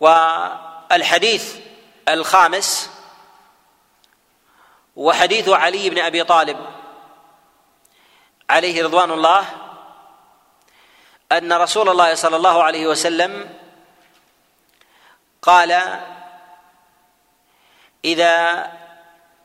والحديث 0.00 1.56
الخامس 2.08 2.90
وحديث 4.96 5.48
علي 5.48 5.90
بن 5.90 5.98
أبي 5.98 6.24
طالب 6.24 6.56
عليه 8.50 8.84
رضوان 8.84 9.10
الله 9.10 9.44
أن 11.32 11.52
رسول 11.52 11.88
الله 11.88 12.14
صلى 12.14 12.36
الله 12.36 12.62
عليه 12.62 12.86
وسلم 12.86 13.48
قال 15.42 16.00
إذا 18.04 18.66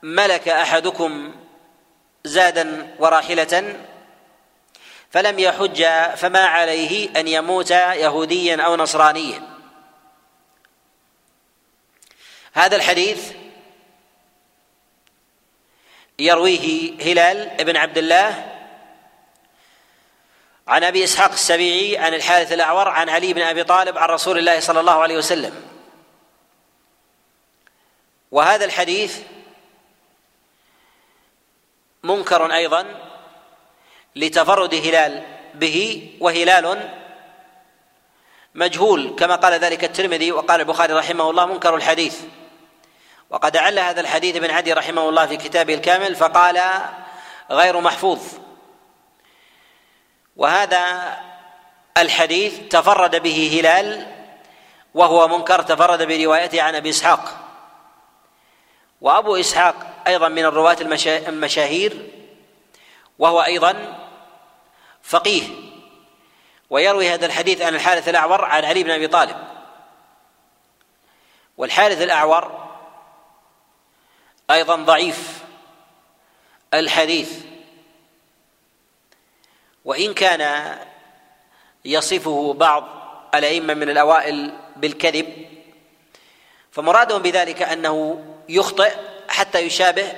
ملك 0.04 0.48
أحدكم 0.48 1.36
زادا 2.24 2.96
وراحلة 3.00 3.80
فلم 5.12 5.40
يحج 5.40 5.86
فما 6.16 6.46
عليه 6.46 7.20
أن 7.20 7.28
يموت 7.28 7.72
يهوديا 7.72 8.62
أو 8.62 8.76
نصرانيا. 8.76 9.42
هذا 12.54 12.76
الحديث 12.76 13.32
يرويه 16.20 16.94
هلال 17.02 17.64
بن 17.64 17.78
عبد 17.78 17.98
الله 17.98 18.50
عن 20.68 20.84
أبي 20.84 21.04
إسحاق 21.04 21.32
السبيعي 21.32 21.98
عن 21.98 22.14
الحارث 22.14 22.54
الأعور 22.54 22.88
عن 22.88 23.10
علي 23.10 23.34
بن 23.34 23.42
أبي 23.42 23.64
طالب 23.64 23.98
عن 23.98 24.10
رسول 24.10 24.38
الله 24.38 24.60
صلى 24.60 24.80
الله 24.80 25.02
عليه 25.02 25.18
وسلم. 25.18 25.73
وهذا 28.34 28.66
الحديث 28.66 29.20
منكر 32.04 32.54
أيضا 32.54 32.86
لتفرد 34.16 34.74
هلال 34.74 35.24
به 35.54 36.10
وهلال 36.20 36.90
مجهول 38.56 39.16
كما 39.20 39.36
قال 39.36 39.54
ذلك 39.54 39.84
الترمذي 39.84 40.32
وقال 40.32 40.60
البخاري 40.60 40.94
رحمه 40.94 41.30
الله 41.30 41.46
منكر 41.46 41.76
الحديث. 41.76 42.22
وقد 43.30 43.58
عل 43.58 43.80
هذا 43.80 44.02
الحديث 44.02 44.36
ابن 44.36 44.52
عدي 44.52 44.74
رحمه 44.74 45.10
الله 45.10 45.26
في 45.26 45.38
كتابه 45.38 45.74
الكامل 45.74 46.16
فقال 46.16 46.62
غير 47.52 47.80
محفوظ. 47.80 48.20
وهذا 50.36 51.18
الحديث 51.98 52.60
تفرد 52.70 53.16
به 53.16 53.60
هلال 53.60 54.08
وهو 54.94 55.28
منكر 55.28 55.62
تفرد 55.62 56.08
بروايته 56.08 56.62
عن 56.62 56.76
أبي 56.76 56.90
إسحاق. 56.90 57.43
وأبو 59.04 59.36
إسحاق 59.36 60.04
أيضا 60.08 60.28
من 60.28 60.46
الرواة 60.46 60.78
المشاهير 61.28 62.10
وهو 63.20 63.42
أيضا 63.42 63.98
فقيه 65.04 65.44
ويروي 66.70 67.10
هذا 67.10 67.26
الحديث 67.26 67.62
عن 67.62 67.76
الحارث 67.76 68.10
الأعور 68.10 68.46
عن 68.46 68.66
علي 68.66 68.84
بن 68.84 68.92
أبي 68.92 69.08
طالب. 69.08 69.36
والحارث 71.58 72.02
الأعور 72.02 72.70
أيضا 74.52 74.76
ضعيف 74.76 75.44
الحديث. 76.74 77.44
وإن 79.86 80.14
كان 80.14 80.76
يصفه 81.86 82.54
بعض 82.54 82.88
الأئمة 83.36 83.74
من 83.74 83.90
الأوائل 83.90 84.58
بالكذب 84.76 85.48
فمرادهم 86.72 87.22
بذلك 87.22 87.62
أنه 87.62 88.26
يخطئ 88.50 88.94
حتى 89.30 89.60
يشابه 89.60 90.14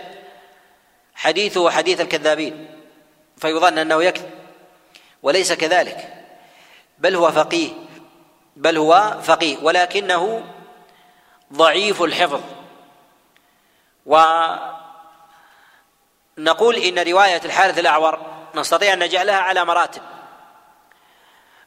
حديثه 1.16 1.70
حديث 1.70 2.02
الكذابين 2.02 2.68
فيظن 3.38 3.78
أنه 3.78 4.04
يكذب 4.04 4.32
وليس 5.24 5.54
كذلك 5.54 6.24
بل 6.98 7.16
هو 7.16 7.32
فقيه 7.32 7.70
بل 8.56 8.78
هو 8.78 9.18
فقيه 9.24 9.58
ولكنه 9.62 10.44
ضعيف 11.54 12.02
الحفظ. 12.02 12.42
ونقول 16.38 16.76
إن 16.76 17.00
رواية 17.00 17.42
الحارث 17.46 17.80
الأعور 17.80 18.20
نستطيع 18.56 18.94
أن 18.94 19.00
نجعلها 19.00 19.38
على 19.38 19.66
مراتب. 19.66 20.02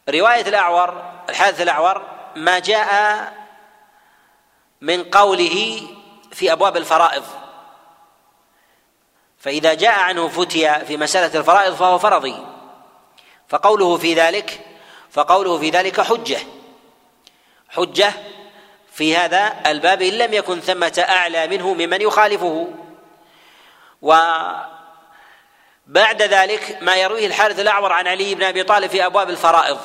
رواية 0.08 0.48
الأعور 0.48 1.02
الحادث 1.28 1.60
الأعور 1.60 2.02
ما 2.36 2.58
جاء 2.58 3.32
من 4.80 5.04
قوله 5.04 5.88
في 6.38 6.52
أبواب 6.52 6.76
الفرائض. 6.76 7.24
فإذا 9.38 9.74
جاء 9.74 9.98
عنه 9.98 10.28
فتي 10.28 10.84
في 10.84 10.96
مسألة 10.96 11.40
الفرائض 11.40 11.74
فهو 11.74 11.98
فرضي. 11.98 12.34
فقوله 13.48 13.96
في 13.96 14.14
ذلك 14.14 14.60
فقوله 15.10 15.58
في 15.58 15.70
ذلك 15.70 16.00
حجة. 16.00 16.38
حجة 17.68 18.12
في 18.92 19.16
هذا 19.16 19.56
الباب 19.66 20.02
إن 20.02 20.12
لم 20.12 20.34
يكن 20.34 20.60
ثمة 20.60 21.04
أعلى 21.08 21.46
منه 21.46 21.74
ممن 21.74 22.00
يخالفه. 22.00 22.68
و 24.02 24.16
بعد 25.86 26.22
ذلك 26.22 26.78
ما 26.80 26.94
يرويه 26.94 27.26
الحارث 27.26 27.60
الأعور 27.60 27.92
عن 27.92 28.06
علي 28.06 28.34
بن 28.34 28.42
أبي 28.42 28.62
طالب 28.62 28.90
في 28.90 29.06
أبواب 29.06 29.30
الفرائض 29.30 29.78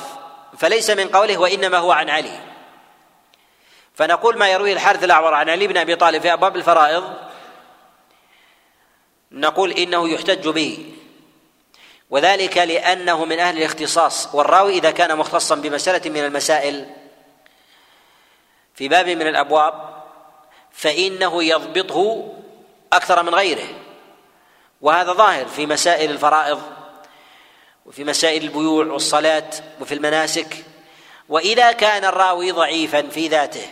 فليس 0.58 0.90
من 0.90 1.08
قوله 1.08 1.38
وإنما 1.38 1.78
هو 1.78 1.92
عن 1.92 2.10
علي. 2.10 2.53
فنقول 3.94 4.38
ما 4.38 4.48
يرويه 4.48 4.72
الحارث 4.72 5.04
الأعور 5.04 5.34
عن 5.34 5.50
علي 5.50 5.66
بن 5.66 5.76
أبي 5.76 5.96
طالب 5.96 6.22
في 6.22 6.32
أبواب 6.32 6.56
الفرائض 6.56 7.14
نقول 9.32 9.70
إنه 9.72 10.08
يحتج 10.08 10.48
به. 10.48 10.92
وذلك 12.10 12.58
لأنه 12.58 13.24
من 13.24 13.38
أهل 13.38 13.58
الاختصاص 13.58 14.34
والراوي 14.34 14.72
إذا 14.72 14.90
كان 14.90 15.16
مختصا 15.16 15.54
بمسألة 15.54 16.10
من 16.10 16.24
المسائل 16.24 16.90
في 18.74 18.88
باب 18.88 19.08
من 19.08 19.26
الأبواب 19.26 20.04
فإنه 20.72 21.44
يضبطه 21.44 22.34
أكثر 22.92 23.22
من 23.22 23.34
غيره. 23.34 23.68
وهذا 24.80 25.12
ظاهر 25.12 25.46
في 25.46 25.66
مسائل 25.66 26.10
الفرائض 26.10 26.62
وفي 27.86 28.04
مسائل 28.04 28.42
البيوع 28.42 28.86
والصلاة 28.86 29.50
وفي 29.80 29.94
المناسك. 29.94 30.64
وإذا 31.28 31.72
كان 31.72 32.04
الراوي 32.04 32.50
ضعيفا 32.50 33.02
في 33.02 33.28
ذاته 33.28 33.66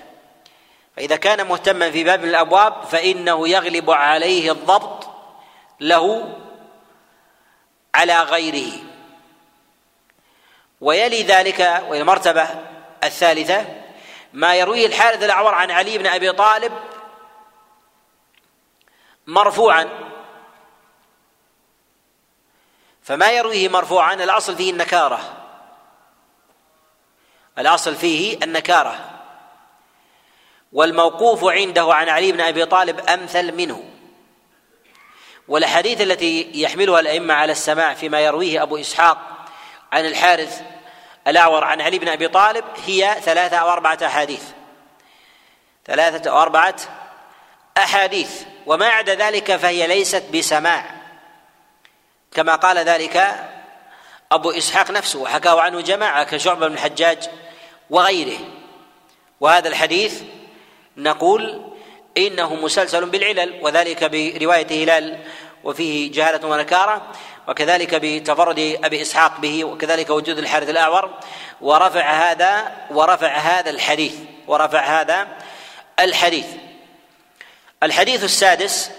فإذا 0.97 1.17
كان 1.17 1.47
مهتما 1.47 1.91
في 1.91 2.05
باب 2.05 2.23
من 2.23 2.29
الأبواب 2.29 2.83
فإنه 2.85 3.49
يغلب 3.49 3.91
عليه 3.91 4.53
الضبط 4.53 5.09
له 5.81 6.37
على 7.95 8.19
غيره. 8.19 8.73
ويلي 10.81 11.23
ذلك 11.23 11.85
والمرتبة 11.89 12.49
الثالثة 13.05 13.67
ما 14.33 14.55
يرويه 14.55 14.87
الحارث 14.87 15.23
الأعور 15.23 15.55
عن 15.55 15.71
علي 15.71 15.99
بن 15.99 16.07
أبي 16.07 16.33
طالب 16.33 16.73
مرفوعا. 19.27 19.89
فما 23.03 23.31
يرويه 23.31 23.69
مرفوعا 23.69 24.15
الأصل 24.15 24.57
فيه 24.57 24.71
النكارة. 24.71 25.21
الأصل 27.59 27.95
فيه 27.95 28.39
النكارة. 28.43 29.12
والموقوف 30.73 31.45
عنده 31.45 31.95
عن 31.95 32.09
علي 32.09 32.33
بن 32.33 32.41
أبي 32.41 32.65
طالب 32.65 33.01
أمثل 33.11 33.55
منه. 33.55 33.85
والأحاديث 35.49 36.01
التي 36.01 36.51
يحملها 36.55 37.01
الأئمة 37.01 37.35
على 37.35 37.53
السماع 37.53 37.95
فيما 37.95 38.21
يرويه 38.21 38.63
أبو 38.63 38.77
إسحاق 38.77 39.19
عن 39.93 40.07
الحارث 40.07 40.63
الأعور 41.27 41.65
عن 41.65 41.81
علي 41.81 41.99
بن 41.99 42.09
أبي 42.09 42.29
طالب 42.29 42.65
هي 42.87 43.17
ثلاثة 43.23 43.57
أو 43.57 43.69
أربعة 43.69 43.99
أحاديث. 44.03 44.43
ثلاثة 45.87 46.31
أو 46.31 46.43
أربعة 46.43 46.77
أحاديث. 47.79 48.43
وما 48.67 48.89
عدا 48.89 49.15
ذلك 49.15 49.57
فهي 49.57 49.87
ليست 49.87 50.25
بسماع. 50.35 50.85
كما 52.35 52.55
قال 52.55 52.79
ذلك 52.79 53.47
أبو 54.33 54.51
إسحاق 54.51 54.91
نفسه 54.91 55.19
وحكاه 55.19 55.61
عنه 55.61 55.81
جماعة 55.81 56.25
كشعبة 56.25 56.69
بن 56.69 56.75
الحجاج 56.75 57.29
وغيره. 57.91 58.39
وهذا 59.41 59.69
الحديث 59.69 60.23
نقول 60.97 61.73
إنه 62.19 62.55
مسلسل 62.55 63.07
بالعلل 63.07 63.59
وذلك 63.63 64.05
برواية 64.05 64.85
هلال 64.85 65.19
وفيه 65.65 66.13
جهالة 66.13 66.49
ونكارة 66.49 67.13
وكذلك 67.49 67.95
بتفرد 67.95 68.79
أبي 68.85 69.03
إسحاق 69.03 69.41
به 69.41 69.65
وكذلك 69.65 70.11
وجود 70.11 70.39
الحارث 70.39 70.69
الأعور 70.69 71.11
ورفع 71.61 72.11
هذا 72.11 72.73
ورفع 72.91 73.29
هذا 73.29 73.71
الحديث 73.71 74.15
ورفع 74.47 75.01
هذا 75.01 75.29
الحديث. 76.01 76.47
الحديث 77.83 78.25
السادس 78.25 78.91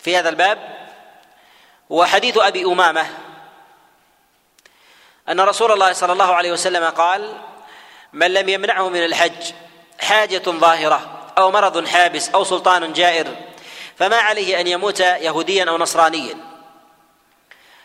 في 0.00 0.16
هذا 0.16 0.28
الباب 0.28 0.88
وحديث 1.90 2.38
أبي 2.38 2.64
أمامة. 2.64 3.06
أن 5.28 5.40
رسول 5.40 5.72
الله 5.72 5.92
صلى 5.92 6.12
الله 6.12 6.34
عليه 6.34 6.52
وسلم 6.52 6.84
قال 6.84 7.34
من 8.12 8.32
لم 8.32 8.48
يمنعه 8.48 8.88
من 8.88 9.04
الحج 9.04 9.52
حاجة 10.00 10.42
ظاهرة 10.48 11.32
أو 11.38 11.50
مرض 11.50 11.86
حابس 11.86 12.28
أو 12.28 12.44
سلطان 12.44 12.92
جائر 12.92 13.36
فما 13.96 14.16
عليه 14.16 14.60
أن 14.60 14.66
يموت 14.66 15.00
يهوديا 15.00 15.64
أو 15.64 15.78
نصرانيا. 15.78 16.34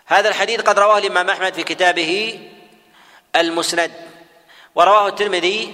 هذا 0.06 0.30
الحديث 0.30 0.62
قد 0.62 0.80
رواه 0.80 0.98
الإمام 0.98 1.30
أحمد 1.30 1.54
في 1.54 1.64
كتابه 1.64 2.40
المسند 3.36 3.92
ورواه 4.76 5.08
الترمذي 5.08 5.74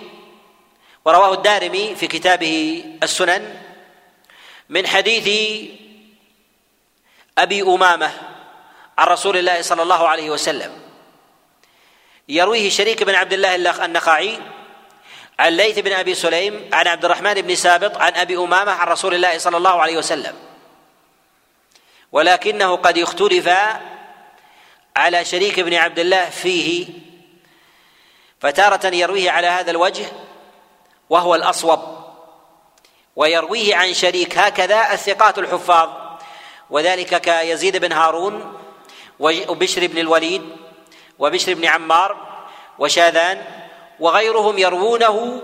ورواه 1.06 1.34
الدارمي 1.34 1.96
في 1.96 2.08
كتابه 2.08 2.86
السنن 3.04 3.60
من 4.70 4.88
حديث 4.88 5.28
أبي 7.38 7.62
أمامة 7.62 8.12
عن 8.98 9.08
رسول 9.08 9.38
الله 9.38 9.62
صلى 9.62 9.82
الله 9.82 10.08
عليه 10.08 10.30
وسلم. 10.30 10.72
يرويه 12.30 12.70
شريك 12.70 13.04
بن 13.04 13.16
عبد 13.16 13.34
الله 13.34 13.86
النخعي 13.86 14.40
عن 15.40 15.54
ليث 15.58 15.80
بن 15.80 15.92
أبي 15.94 16.16
سليم 16.16 16.70
عن 16.74 16.88
عبد 16.88 17.06
الرحمن 17.06 17.34
بن 17.34 17.56
سابط 17.56 17.98
عن 17.98 18.16
أبي 18.16 18.38
أمامة 18.38 18.72
عن 18.72 18.88
رسول 18.88 19.14
الله 19.14 19.38
صلى 19.38 19.58
الله 19.58 19.82
عليه 19.82 19.98
وسلم. 19.98 20.36
ولكنه 22.12 22.76
قد 22.76 22.98
اختلف 22.98 23.50
على 24.96 25.26
شريك 25.26 25.60
بن 25.60 25.74
عبد 25.74 26.00
الله 26.00 26.30
فيه 26.30 26.88
فتارة 28.40 28.96
يرويه 28.96 29.32
على 29.32 29.48
هذا 29.48 29.72
الوجه 29.72 30.06
وهو 31.10 31.36
الأصوب. 31.36 32.04
ويرويه 33.16 33.76
عن 33.76 33.94
شريك 33.94 34.38
هكذا 34.38 34.94
الثقات 34.94 35.40
الحفاظ 35.40 35.90
وذلك 36.70 37.22
كيزيد 37.22 37.78
بن 37.78 37.92
هارون 37.92 38.60
وبشر 39.20 39.88
بن 39.88 39.98
الوليد 39.98 40.42
وبشر 41.20 41.54
بن 41.54 41.66
عمار 41.66 42.18
وشاذان 42.80 43.63
وغيرهم 44.04 44.58
يروونه 44.58 45.42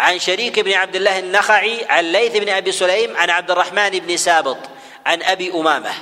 عن 0.00 0.18
شريك 0.18 0.60
بن 0.60 0.72
عبد 0.72 0.96
الله 0.96 1.18
النخعي 1.18 1.84
عن 1.84 2.12
ليث 2.12 2.36
بن 2.36 2.48
أبي 2.48 2.72
سليم 2.72 3.16
عن 3.16 3.30
عبد 3.30 3.50
الرحمن 3.50 3.90
بن 3.90 4.16
سابط 4.16 4.56
عن 5.06 5.22
أبي 5.22 5.50
أمامة. 5.50 5.92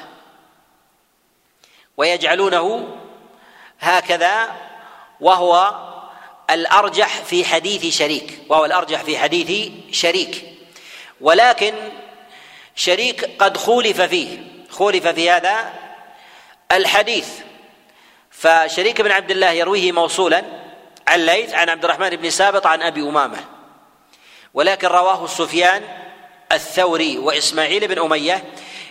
ويجعلونه 1.97 2.97
هكذا 3.81 4.57
وهو 5.21 5.75
الأرجح 6.51 7.09
في 7.09 7.45
حديث 7.45 7.99
شريك 7.99 8.39
وهو 8.49 8.65
الأرجح 8.65 9.03
في 9.03 9.19
حديث 9.19 9.73
شريك. 9.91 10.45
ولكن 11.21 11.75
شريك 12.75 13.31
قد 13.39 13.57
خولف 13.57 14.01
فيه. 14.01 14.39
خولف 14.71 15.07
في 15.07 15.31
هذا 15.31 15.73
الحديث. 16.73 17.29
فشريك 18.31 19.01
بن 19.01 19.11
عبد 19.11 19.31
الله 19.31 19.51
يرويه 19.51 19.93
موصولا. 19.93 20.66
عن 21.09 21.27
ليث 21.27 21.55
عن 21.55 21.69
عبد 21.69 21.85
الرحمن 21.85 22.11
بن 22.11 22.31
سابط 22.31 22.67
عن 22.67 22.83
أبي 22.83 23.01
أمامة. 23.01 23.45
ولكن 24.55 24.89
رواه 24.89 25.27
سفيان 25.27 25.83
الثوري 26.53 27.19
وإسماعيل 27.19 27.89
بن 27.89 27.99
أمية 27.99 28.45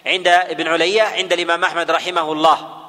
عند 0.06 0.28
ابن 0.28 0.67
علية 0.67 1.01
عند 1.01 1.34
الإمام 1.34 1.63
أحمد 1.63 1.91
رحمه 1.91 2.32
الله. 2.32 2.88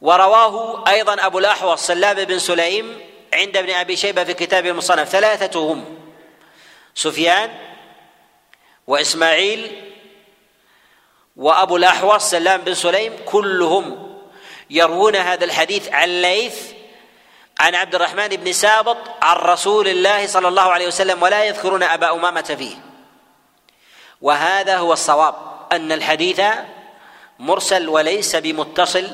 ورواه 0.00 0.84
أيضا 0.88 1.26
أبو 1.26 1.38
الأحوص 1.38 1.86
سلام 1.86 2.24
بن 2.24 2.38
سليم 2.38 3.00
عند 3.34 3.56
ابن 3.56 3.70
أبي 3.70 3.96
شيبة 3.96 4.24
في 4.24 4.34
كتاب 4.34 4.66
المصنف. 4.66 5.08
ثلاثة 5.08 5.60
هم 5.60 5.98
سفيان 6.94 7.50
وإسماعيل 8.86 9.84
وأبو 11.36 11.76
الأحوص 11.76 12.30
سلام 12.30 12.60
بن 12.60 12.74
سليم 12.74 13.12
كلهم 13.24 14.18
يروون 14.70 15.16
هذا 15.16 15.44
الحديث 15.44 15.88
عن 15.88 16.22
ليث 16.22 16.77
عن 17.60 17.74
عبد 17.74 17.94
الرحمن 17.94 18.28
بن 18.28 18.52
سابط 18.52 18.96
عن 19.22 19.36
رسول 19.36 19.88
الله 19.88 20.26
صلى 20.26 20.48
الله 20.48 20.62
عليه 20.62 20.86
وسلم 20.86 21.22
ولا 21.22 21.44
يذكرون 21.44 21.82
أبا 21.82 22.12
أمامة 22.12 22.56
فيه. 22.58 22.76
وهذا 24.22 24.76
هو 24.76 24.92
الصواب 24.92 25.34
أن 25.72 25.92
الحديث 25.92 26.40
مرسل 27.38 27.88
وليس 27.88 28.36
بمتصل 28.36 29.10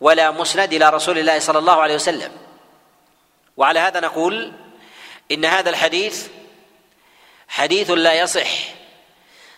ولا 0.00 0.30
مسند 0.30 0.72
إلى 0.72 0.90
رسول 0.90 1.18
الله 1.18 1.38
صلى 1.38 1.58
الله 1.58 1.82
عليه 1.82 1.94
وسلم. 1.94 2.32
وعلى 3.56 3.80
هذا 3.80 4.00
نقول 4.00 4.52
إن 5.32 5.44
هذا 5.44 5.70
الحديث 5.70 6.26
حديث 7.48 7.90
لا 7.90 8.14
يصح 8.14 8.50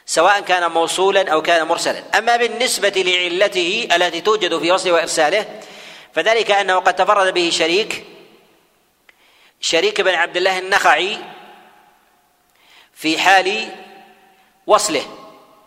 سواء 0.07 0.41
كان 0.41 0.71
موصولا 0.71 1.33
أو 1.33 1.43
كان 1.43 1.67
مرسلا. 1.67 2.03
أما 2.19 2.37
بالنسبة 2.37 2.93
لعلته 2.97 3.89
التي 3.97 4.21
توجد 4.21 4.59
في 4.59 4.73
وصله 4.73 4.93
وإرساله 4.93 5.61
فذلك 6.15 6.51
أنه 6.51 6.79
قد 6.79 6.97
تفرد 6.97 7.35
به 7.35 7.51
شريك 7.51 8.05
شريك 9.61 10.01
بن 10.01 10.15
عبد 10.15 10.37
الله 10.37 10.59
النخعي 10.59 11.19
في 12.95 13.19
حال 13.19 13.69
وصله 14.67 15.03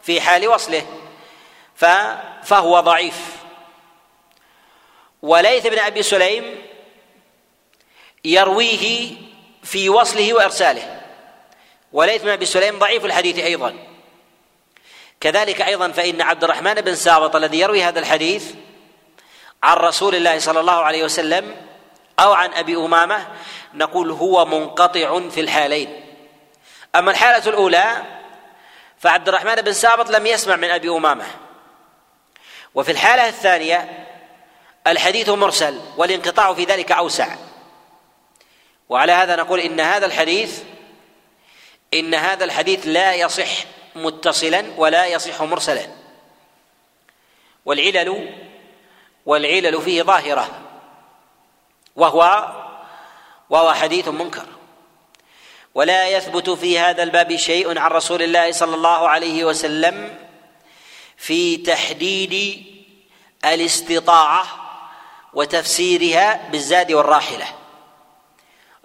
في 0.02 0.22
حال 0.22 0.48
وصله 0.48 0.86
فهو 2.44 2.80
ضعيف. 2.80 3.38
وليث 5.22 5.68
بن 5.68 5.80
أبي 5.80 6.04
سليم 6.04 6.62
يرويه 8.26 9.12
في 9.64 9.90
وصله 9.90 10.34
وإرساله. 10.34 11.02
وليث 11.94 12.24
بن 12.24 12.30
أبي 12.30 12.46
سليم 12.46 12.80
ضعيف 12.80 13.06
الحديث 13.06 13.40
أيضا. 13.40 13.76
كذلك 15.20 15.62
أيضا 15.62 15.92
فإن 15.92 16.22
عبد 16.22 16.44
الرحمن 16.44 16.74
بن 16.74 16.96
سابط 16.96 17.36
الذي 17.36 17.60
يروي 17.60 17.84
هذا 17.84 18.00
الحديث 18.00 18.54
عن 19.64 19.78
رسول 19.78 20.16
الله 20.16 20.40
صلى 20.40 20.60
الله 20.60 20.74
عليه 20.74 21.04
وسلم 21.04 21.56
أو 22.20 22.34
عن 22.34 22.54
أبي 22.54 22.76
أمامة 22.76 23.28
نقول 23.74 24.12
هو 24.12 24.46
منقطع 24.46 25.30
في 25.30 25.42
الحالين. 25.42 26.04
أما 26.96 27.12
الحالة 27.12 27.50
الأولى 27.50 28.04
فعبد 29.00 29.28
الرحمن 29.28 29.56
بن 29.56 29.74
سابط 29.74 30.10
لم 30.10 30.28
يسمع 30.28 30.56
من 30.56 30.70
أبي 30.70 30.90
أمامة. 30.90 31.26
وفي 32.76 32.92
الحالة 32.92 33.28
الثانية 33.28 34.08
الحديث 34.88 35.30
مرسل 35.30 35.82
والانقطاع 35.98 36.54
في 36.54 36.64
ذلك 36.64 36.92
أوسع. 36.92 37.36
وعلى 38.90 39.12
هذا 39.12 39.36
نقول 39.36 39.60
إن 39.60 39.80
هذا 39.80 40.06
الحديث 40.06 40.64
إن 41.94 42.14
هذا 42.14 42.44
الحديث 42.44 42.88
لا 42.88 43.14
يصح 43.14 43.50
متصلا 43.96 44.66
ولا 44.78 45.06
يصح 45.06 45.42
مرسلا. 45.42 45.88
والعلل 47.66 48.47
والعلل 49.28 49.82
فيه 49.82 50.04
ظاهرة. 50.04 50.62
وهو 51.96 52.48
وهو 53.50 53.74
حديث 53.74 54.08
منكر. 54.08 54.46
ولا 55.76 56.08
يثبت 56.08 56.50
في 56.50 56.80
هذا 56.80 57.04
الباب 57.04 57.36
شيء 57.36 57.80
عن 57.80 57.92
رسول 57.92 58.22
الله 58.22 58.52
صلى 58.52 58.76
الله 58.76 59.10
عليه 59.10 59.46
وسلم 59.46 60.16
في 61.18 61.58
تحديد 61.58 62.66
الاستطاعة 63.46 64.46
وتفسيرها 65.34 66.50
بالزاد 66.52 66.92
والراحلة. 66.92 67.46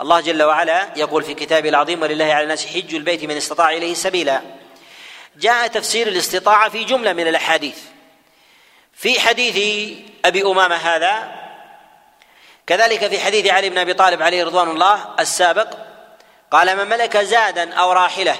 الله 0.01 0.21
جل 0.21 0.43
وعلا 0.43 0.89
يقول 0.97 1.23
في 1.23 1.35
كتابه 1.35 1.69
العظيم 1.69 2.03
ولله 2.03 2.25
على 2.25 2.43
الناس 2.43 2.67
حج 2.67 2.95
البيت 2.95 3.25
من 3.25 3.37
استطاع 3.37 3.73
إليه 3.73 3.95
سبيلا. 3.95 4.43
جاء 5.37 5.67
تفسير 5.67 6.09
الاستطاعة 6.09 6.69
في 6.69 6.85
جملة 6.85 7.13
من 7.13 7.27
الأحاديث. 7.27 7.92
في 8.93 9.21
حديث 9.21 9.57
أبي 10.25 10.43
أمامة 10.43 10.77
هذا 10.77 11.43
كذلك 12.67 13.09
في 13.09 13.21
حديث 13.21 13.47
علي 13.47 13.71
بن 13.71 13.79
أبي 13.79 13.95
طالب 13.95 14.23
عليه 14.23 14.45
رضوان 14.45 14.71
الله 14.71 15.15
السابق 15.21 15.69
قال 16.51 16.77
من 16.77 16.89
ملك 16.89 17.17
زادا 17.17 17.75
أو 17.75 17.93
راحلة. 17.93 18.37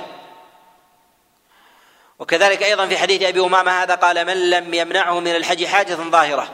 وكذلك 2.19 2.63
أيضا 2.63 2.87
في 2.87 2.99
حديث 2.99 3.23
أبي 3.23 3.41
أمامة 3.41 3.83
هذا 3.83 3.95
قال 3.95 4.25
من 4.27 4.51
لم 4.51 4.75
يمنعه 4.75 5.21
من 5.21 5.37
الحج 5.37 5.65
حاجة 5.65 5.95
ظاهرة 5.95 6.49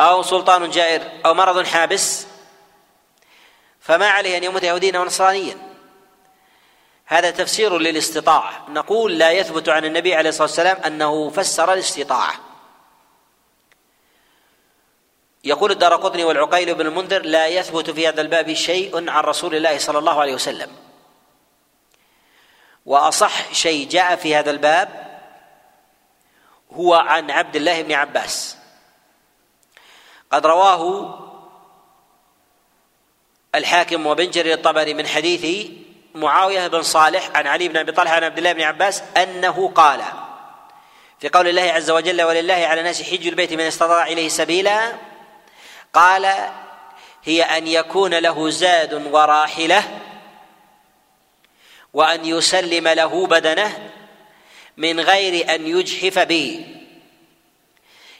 أو 0.00 0.22
سلطان 0.22 0.70
جائر 0.70 1.02
أو 1.26 1.34
مرض 1.34 1.66
حابس 1.66 2.26
فما 3.80 4.08
عليه 4.08 4.36
أن 4.36 4.44
يموت 4.44 4.62
يهوديا 4.62 4.98
أو 4.98 5.04
نصرانيا. 5.04 5.56
هذا 7.06 7.30
تفسير 7.30 7.78
للاستطاعة. 7.78 8.66
نقول 8.68 9.18
لا 9.18 9.30
يثبت 9.30 9.68
عن 9.68 9.84
النبي 9.84 10.14
عليه 10.14 10.28
الصلاة 10.28 10.46
والسلام 10.46 10.76
أنه 10.76 11.30
فسر 11.30 11.72
الاستطاعة. 11.72 12.49
يقول 15.44 15.70
الدار 15.70 15.96
قطني 15.96 16.24
والعقيل 16.24 16.74
بن 16.74 16.86
المنذر 16.86 17.22
لا 17.22 17.46
يثبت 17.46 17.90
في 17.90 18.08
هذا 18.08 18.20
الباب 18.20 18.52
شيء 18.52 19.10
عن 19.10 19.24
رسول 19.24 19.54
الله 19.54 19.78
صلى 19.78 19.98
الله 19.98 20.20
عليه 20.20 20.34
وسلم. 20.34 20.70
وأصح 22.86 23.52
شيء 23.52 23.88
جاء 23.88 24.16
في 24.16 24.36
هذا 24.36 24.50
الباب 24.50 24.88
هو 26.72 26.94
عن 26.94 27.30
عبد 27.30 27.56
الله 27.56 27.82
بن 27.82 27.92
عباس. 27.92 28.56
قد 30.30 30.46
رواه 30.46 31.14
الحاكم 33.54 34.06
وبن 34.06 34.30
جرير 34.30 34.54
الطبري 34.54 34.94
من 34.94 35.06
حديث 35.06 35.70
معاوية 36.14 36.66
بن 36.66 36.82
صالح 36.82 37.30
عن 37.34 37.46
علي 37.46 37.68
بن 37.68 37.76
أبي 37.76 37.92
طلحة 37.92 38.14
عن 38.14 38.24
عبد 38.24 38.38
الله 38.38 38.52
بن 38.52 38.62
عباس 38.62 39.02
أنه 39.16 39.68
قال 39.68 40.02
في 41.18 41.28
قول 41.28 41.48
الله 41.48 41.62
عز 41.62 41.90
وجل 41.90 42.22
ولله 42.22 42.54
على 42.54 42.80
الناس 42.80 43.02
حج 43.02 43.26
البيت 43.26 43.52
من 43.52 43.60
استطاع 43.60 44.06
إليه 44.06 44.28
سبيلا 44.28 44.92
قال 45.94 46.50
هي 47.24 47.42
أن 47.42 47.66
يكون 47.66 48.14
له 48.14 48.50
زاد 48.50 49.06
وراحلة 49.06 49.84
وأن 51.94 52.24
يسلم 52.24 52.88
له 52.88 53.26
بدنه 53.26 53.90
من 54.76 55.00
غير 55.00 55.54
أن 55.54 55.66
يجحف 55.66 56.18
به. 56.18 56.66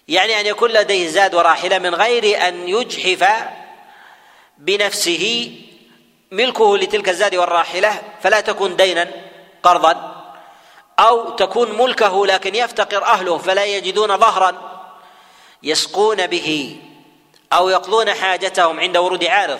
يعني 0.08 0.40
أن 0.40 0.46
يكون 0.46 0.70
لديه 0.70 1.08
زاد 1.08 1.34
وراحلة 1.34 1.78
من 1.78 1.94
غير 1.94 2.48
أن 2.48 2.68
يجحف 2.68 3.28
بنفسه 4.58 5.52
ملكه 6.30 6.78
لتلك 6.78 7.08
الزاد 7.08 7.34
والراحلة 7.34 8.02
فلا 8.22 8.40
تكون 8.40 8.76
دينا 8.76 9.10
قرضا 9.62 10.16
أو 10.98 11.30
تكون 11.30 11.78
ملكه 11.78 12.26
لكن 12.26 12.54
يفتقر 12.54 13.04
أهله 13.04 13.38
فلا 13.38 13.64
يجدون 13.64 14.16
ظهرا 14.16 14.82
يسقون 15.62 16.26
به. 16.26 16.76
أو 17.52 17.68
يقضون 17.68 18.14
حاجتهم 18.14 18.80
عند 18.80 18.96
ورود 18.96 19.24
عارض. 19.24 19.58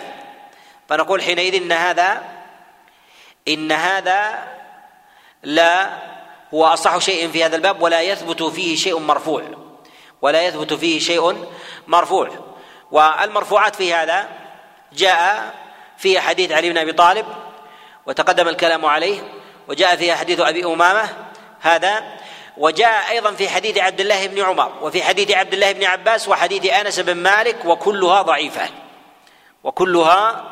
فنقول 0.89 1.21
حينئذ 1.21 1.55
إن 1.55 1.71
هذا 1.71 2.21
إن 3.47 3.71
هذا 3.71 4.47
لا 5.43 5.89
هو 6.53 6.65
أصح 6.65 6.97
شيء 6.97 7.31
في 7.31 7.45
هذا 7.45 7.55
الباب 7.55 7.81
ولا 7.81 8.01
يثبت 8.01 8.43
فيه 8.43 8.75
شيء 8.75 8.99
مرفوع. 8.99 9.43
ولا 10.21 10.41
يثبت 10.41 10.73
فيه 10.73 10.99
شيء 10.99 11.47
مرفوع. 11.87 12.29
والمرفوعات 12.91 13.75
في 13.75 13.93
هذا 13.93 14.29
جاء 14.93 15.53
في 15.97 16.19
حديث 16.19 16.51
علي 16.51 16.69
بن 16.69 16.77
أبي 16.77 16.93
طالب 16.93 17.25
وتقدم 18.05 18.47
الكلام 18.47 18.85
عليه 18.85 19.21
وجاء 19.67 19.95
في 19.95 20.13
حديث 20.13 20.39
أبي 20.39 20.65
أمامة 20.65 21.09
هذا 21.59 22.03
وجاء 22.61 23.09
أيضا 23.09 23.31
في 23.31 23.49
حديث 23.49 23.77
عبد 23.77 23.99
الله 23.99 24.27
بن 24.27 24.41
عمر 24.41 24.71
وفي 24.81 25.03
حديث 25.03 25.31
عبد 25.31 25.53
الله 25.53 25.71
بن 25.71 25.83
عباس 25.83 26.27
وحديث 26.27 26.65
أنس 26.65 26.99
بن 26.99 27.13
مالك 27.13 27.65
وكلها 27.65 28.21
ضعيفة. 28.21 28.69
وكلها 29.63 30.51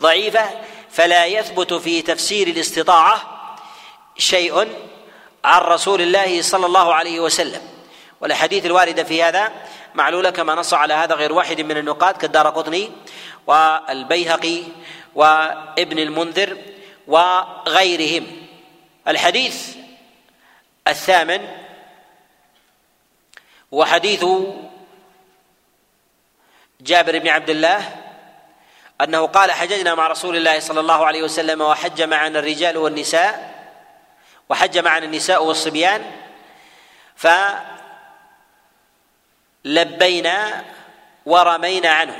ضعيفة 0.00 0.50
فلا 0.90 1.26
يثبت 1.26 1.74
في 1.74 2.02
تفسير 2.02 2.46
الاستطاعة 2.46 3.22
شيء 4.18 4.68
عن 5.44 5.60
رسول 5.60 6.00
الله 6.00 6.42
صلى 6.42 6.66
الله 6.66 6.94
عليه 6.94 7.20
وسلم. 7.20 7.62
والاحاديث 8.20 8.66
الوارده 8.66 9.04
في 9.04 9.22
هذا 9.22 9.52
معلولة 9.94 10.30
كما 10.30 10.54
نص 10.54 10.74
على 10.74 10.94
هذا 10.94 11.14
غير 11.14 11.32
واحد 11.32 11.60
من 11.60 11.76
النقاد 11.76 12.16
كالدار 12.16 12.48
قطني 12.48 12.90
والبيهقي 13.46 14.62
وابن 15.14 15.98
المنذر 15.98 16.56
وغيرهم. 17.06 18.26
الحديث 19.08 19.80
الثامن 20.90 21.48
وحديث 23.72 24.24
جابر 26.80 27.18
بن 27.18 27.28
عبد 27.28 27.50
الله 27.50 27.96
أنه 29.00 29.26
قال 29.26 29.52
حججنا 29.52 29.94
مع 29.94 30.06
رسول 30.06 30.36
الله 30.36 30.60
صلى 30.60 30.80
الله 30.80 31.06
عليه 31.06 31.22
وسلم 31.22 31.60
وحج 31.60 32.02
معنا 32.02 32.38
الرجال 32.38 32.76
والنساء 32.76 33.60
وحج 34.48 34.78
معنا 34.78 35.04
النساء 35.04 35.44
والصبيان 35.44 36.10
فلبينا 39.64 40.64
ورمينا 41.26 41.88
عنه. 41.88 42.16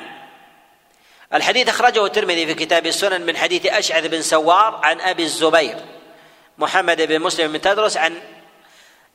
الحديث 1.34 1.68
أخرجه 1.68 2.06
الترمذي 2.06 2.46
في 2.46 2.54
كتاب 2.54 2.86
السنن 2.86 3.26
من 3.26 3.36
حديث 3.36 3.66
أشعث 3.66 4.06
بن 4.06 4.22
سوار 4.22 4.80
عن 4.84 5.00
أبي 5.00 5.22
الزبير 5.22 5.76
محمد 6.58 7.02
بن 7.02 7.20
مسلم 7.20 7.52
بن 7.52 7.60
تدرس 7.60 7.96
عن 7.96 8.20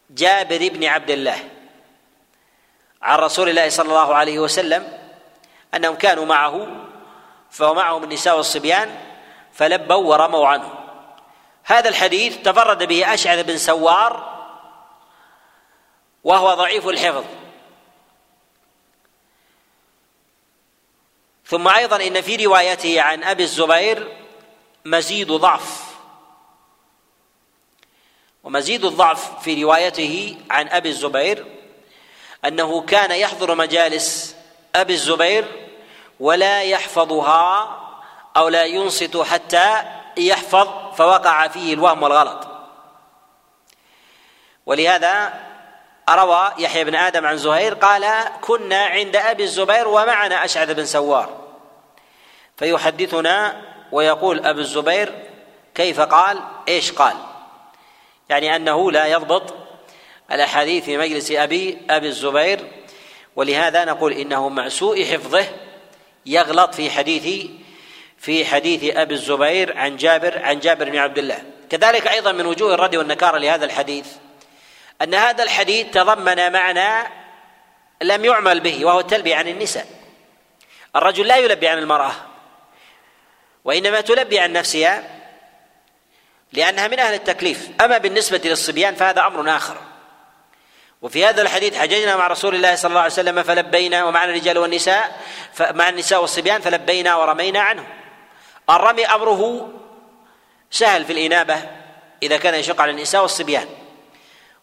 جابر 0.10 0.68
بن 0.68 0.84
عبد 0.84 1.10
الله 1.10 1.50
عن 3.02 3.20
رسول 3.20 3.50
الله 3.50 3.70
صلى 3.70 3.90
الله 3.90 4.16
عليه 4.16 4.40
وسلم 4.40 4.98
أنهم 5.76 5.96
كانوا 5.96 6.26
معه 6.26 6.68
فهو 7.52 7.74
معهم 7.74 8.04
النساء 8.04 8.38
والصبيان 8.38 8.96
فلبوا 9.54 9.96
ورموا 9.96 10.48
عنه. 10.48 10.74
هذا 11.64 11.90
الحديث 11.90 12.38
تفرد 12.38 12.84
به 12.84 13.14
أشعث 13.14 13.46
بن 13.46 13.58
سوار 13.58 14.36
وهو 16.24 16.54
ضعيف 16.54 16.88
الحفظ. 16.88 17.24
ثم 21.46 21.68
أيضا 21.68 22.08
إن 22.08 22.22
في 22.22 22.46
روايته 22.46 23.02
عن 23.02 23.24
أبي 23.24 23.44
الزبير 23.44 24.18
مزيد 24.86 25.32
ضعف. 25.32 25.85
ومزيد 28.46 28.86
الضعف 28.86 29.44
في 29.44 29.64
روايته 29.64 30.38
عن 30.50 30.68
أبي 30.68 30.90
الزبير 30.90 31.46
أنه 32.46 32.82
كان 32.82 33.12
يحضر 33.12 33.56
مجالس 33.56 34.36
أبي 34.76 34.94
الزبير 34.94 35.46
ولا 36.20 36.62
يحفظها 36.62 37.78
أو 38.38 38.48
لا 38.48 38.66
ينصت 38.66 39.18
حتى 39.18 39.84
يحفظ 40.18 40.96
فوقع 40.96 41.48
فيه 41.48 41.74
الوهم 41.74 42.04
والغلط. 42.04 42.48
ولهذا 44.66 45.34
روى 46.10 46.52
يحيى 46.58 46.84
بن 46.84 46.96
آدم 46.96 47.26
عن 47.26 47.38
زهير 47.38 47.74
قال 47.74 48.06
كنا 48.42 48.86
عند 48.86 49.16
أبي 49.16 49.44
الزبير 49.44 49.88
ومعنا 49.88 50.46
أشعث 50.46 50.70
بن 50.70 50.86
سوار 50.86 51.30
فيحدثنا 52.58 53.62
ويقول 53.92 54.46
أبو 54.46 54.60
الزبير 54.60 55.14
كيف 55.76 56.00
قال؟ 56.00 56.40
إيش 56.68 56.92
قال؟ 56.92 57.35
يعني 58.30 58.56
أنه 58.56 58.92
لا 58.92 59.06
يضبط 59.06 59.54
الأحاديث 60.32 60.84
في 60.84 60.98
مجلس 60.98 61.32
أبي 61.32 61.78
أبي 61.90 62.08
الزبير. 62.08 62.60
ولهذا 63.36 63.86
نقول 63.86 64.14
إنه 64.14 64.50
مع 64.50 64.70
سوء 64.70 65.06
حفظه 65.06 65.46
يغلط 66.26 66.76
في 66.76 66.90
حديث 66.90 67.48
في 68.18 68.46
حديث 68.46 68.96
أبي 68.96 69.14
الزبير 69.14 69.78
عن 69.78 69.98
جابر 69.98 70.44
عن 70.44 70.60
جابر 70.60 70.90
بن 70.90 70.98
عبد 70.98 71.18
الله. 71.18 71.44
كذلك 71.70 72.08
أيضا 72.08 72.32
من 72.32 72.46
وجوه 72.46 72.74
الرد 72.74 72.96
والنكاره 72.96 73.38
لهذا 73.38 73.66
الحديث 73.66 74.08
أن 75.02 75.14
هذا 75.14 75.44
الحديث 75.44 75.88
تضمن 75.92 76.52
معنى 76.52 77.10
لم 78.02 78.26
يعمل 78.26 78.60
به 78.60 78.86
وهو 78.86 79.00
التلبية 79.00 79.36
عن 79.36 79.48
النساء. 79.48 79.88
الرجل 80.96 81.28
لا 81.28 81.38
يلبي 81.38 81.68
عن 81.68 81.78
المرأة 81.78 82.12
وإنما 83.66 84.02
تلبي 84.02 84.40
عن 84.40 84.54
نفسها. 84.54 85.15
لأنها 86.54 86.88
من 86.88 87.00
أهل 87.00 87.14
التكليف. 87.14 87.70
أما 87.82 87.98
بالنسبة 87.98 88.42
للصبيان 88.46 88.96
فهذا 88.96 89.28
أمر 89.28 89.56
آخر. 89.56 89.78
وفي 91.02 91.26
هذا 91.26 91.42
الحديث 91.42 91.78
حججنا 91.78 92.16
مع 92.16 92.28
رسول 92.28 92.56
الله 92.56 92.76
صلى 92.76 92.90
الله 92.90 93.02
عليه 93.02 93.14
وسلم 93.14 93.44
فلبينا 93.44 94.04
ومعنا 94.04 94.32
الرجال 94.32 94.58
والنساء 94.58 95.22
مع 95.60 95.90
النساء 95.90 96.22
والصبيان 96.22 96.62
فلبينا 96.62 97.16
ورمينا 97.16 97.62
عنهم. 97.62 97.88
الرمي 98.70 99.06
أمره 99.06 99.72
سهل 100.72 101.06
في 101.06 101.14
الإنابة 101.14 101.56
إذا 102.24 102.38
كان 102.38 102.54
يشق 102.54 102.82
على 102.82 102.92
النساء 102.92 103.22
والصبيان. 103.22 103.68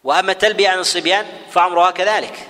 وأما 0.04 0.32
التلبية 0.32 0.68
عن 0.68 0.78
الصبيان 0.78 1.26
فأمرها 1.50 1.90
كذلك. 1.90 2.48